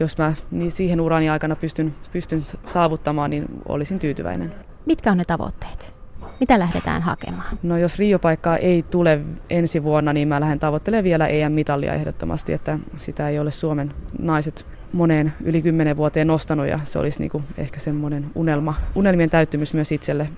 jos 0.00 0.18
mä 0.18 0.34
niin 0.50 0.70
siihen 0.70 1.00
urani 1.00 1.30
aikana 1.30 1.56
pystyn, 1.56 1.94
pystyn 2.12 2.44
saavuttamaan, 2.66 3.30
niin 3.30 3.46
olisin 3.68 3.98
tyytyväinen. 3.98 4.54
Mitkä 4.86 5.10
on 5.10 5.18
ne 5.18 5.24
tavoitteet? 5.24 5.94
Mitä 6.40 6.58
lähdetään 6.58 7.02
hakemaan? 7.02 7.58
No 7.62 7.76
jos 7.76 7.98
Rio-paikkaa 7.98 8.56
ei 8.56 8.82
tule 8.82 9.20
ensi 9.50 9.82
vuonna, 9.82 10.12
niin 10.12 10.28
mä 10.28 10.40
lähden 10.40 10.58
tavoittelemaan 10.58 11.04
vielä 11.04 11.26
EM-mitalia 11.26 11.94
ehdottomasti, 11.94 12.52
että 12.52 12.78
sitä 12.96 13.28
ei 13.28 13.38
ole 13.38 13.50
Suomen 13.50 13.94
naiset 14.18 14.66
moneen 14.92 15.32
yli 15.44 15.62
kymmenen 15.62 15.96
vuoteen 15.96 16.26
nostanut 16.26 16.66
ja 16.66 16.80
se 16.84 16.98
olisi 16.98 17.20
niin 17.20 17.30
kuin 17.30 17.44
ehkä 17.58 17.80
semmoinen 17.80 18.30
unelma, 18.34 18.74
unelmien 18.94 19.30
täyttymys 19.30 19.74
myös 19.74 19.92
itselle 19.92 20.28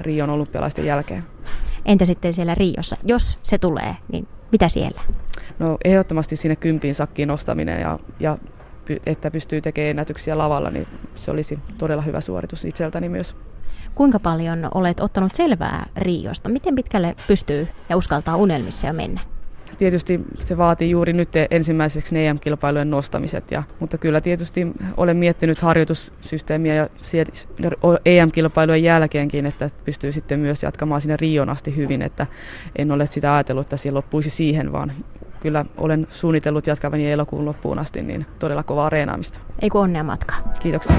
Rion 0.00 0.30
olympialaisten 0.30 0.86
jälkeen. 0.86 1.24
Entä 1.84 2.04
sitten 2.04 2.34
siellä 2.34 2.54
Riossa, 2.54 2.96
jos 3.04 3.38
se 3.42 3.58
tulee, 3.58 3.96
niin 4.12 4.28
mitä 4.52 4.68
siellä? 4.68 5.00
No 5.58 5.78
ehdottomasti 5.84 6.36
sinne 6.36 6.56
kympin 6.56 6.94
sakkiin 6.94 7.28
nostaminen 7.28 7.80
ja, 7.80 7.98
ja 8.20 8.38
että 9.06 9.30
pystyy 9.30 9.60
tekemään 9.60 9.90
ennätyksiä 9.90 10.38
lavalla, 10.38 10.70
niin 10.70 10.86
se 11.14 11.30
olisi 11.30 11.58
todella 11.78 12.02
hyvä 12.02 12.20
suoritus 12.20 12.64
itseltäni 12.64 13.08
myös. 13.08 13.36
Kuinka 13.94 14.18
paljon 14.18 14.68
olet 14.74 15.00
ottanut 15.00 15.34
selvää 15.34 15.86
Riosta? 15.96 16.48
Miten 16.48 16.74
pitkälle 16.74 17.14
pystyy 17.26 17.68
ja 17.88 17.96
uskaltaa 17.96 18.36
unelmissa 18.36 18.86
jo 18.86 18.92
mennä? 18.92 19.33
Tietysti 19.78 20.20
se 20.44 20.56
vaatii 20.56 20.90
juuri 20.90 21.12
nyt 21.12 21.28
ensimmäiseksi 21.50 22.26
EM-kilpailujen 22.26 22.90
nostamiset, 22.90 23.50
ja, 23.50 23.62
mutta 23.80 23.98
kyllä 23.98 24.20
tietysti 24.20 24.66
olen 24.96 25.16
miettinyt 25.16 25.62
harjoitussysteemiä 25.62 26.74
ja 26.74 26.88
EM-kilpailujen 28.04 28.82
jälkeenkin, 28.82 29.46
että 29.46 29.70
pystyy 29.84 30.12
sitten 30.12 30.40
myös 30.40 30.62
jatkamaan 30.62 31.00
sinne 31.00 31.16
Rion 31.16 31.48
asti 31.48 31.76
hyvin, 31.76 32.02
että 32.02 32.26
en 32.76 32.92
ole 32.92 33.06
sitä 33.06 33.34
ajatellut, 33.34 33.64
että 33.66 33.76
siellä 33.76 33.96
loppuisi 33.96 34.30
siihen, 34.30 34.72
vaan 34.72 34.92
kyllä 35.40 35.64
olen 35.76 36.06
suunnitellut 36.10 36.66
jatkavani 36.66 37.10
elokuun 37.12 37.44
loppuun 37.44 37.78
asti, 37.78 38.02
niin 38.02 38.26
todella 38.38 38.62
kovaa 38.62 38.90
reenaamista. 38.90 39.38
Ei 39.62 39.70
kun 39.70 39.80
onnea 39.80 40.02
matkaa. 40.02 40.52
Kiitoksia. 40.60 40.96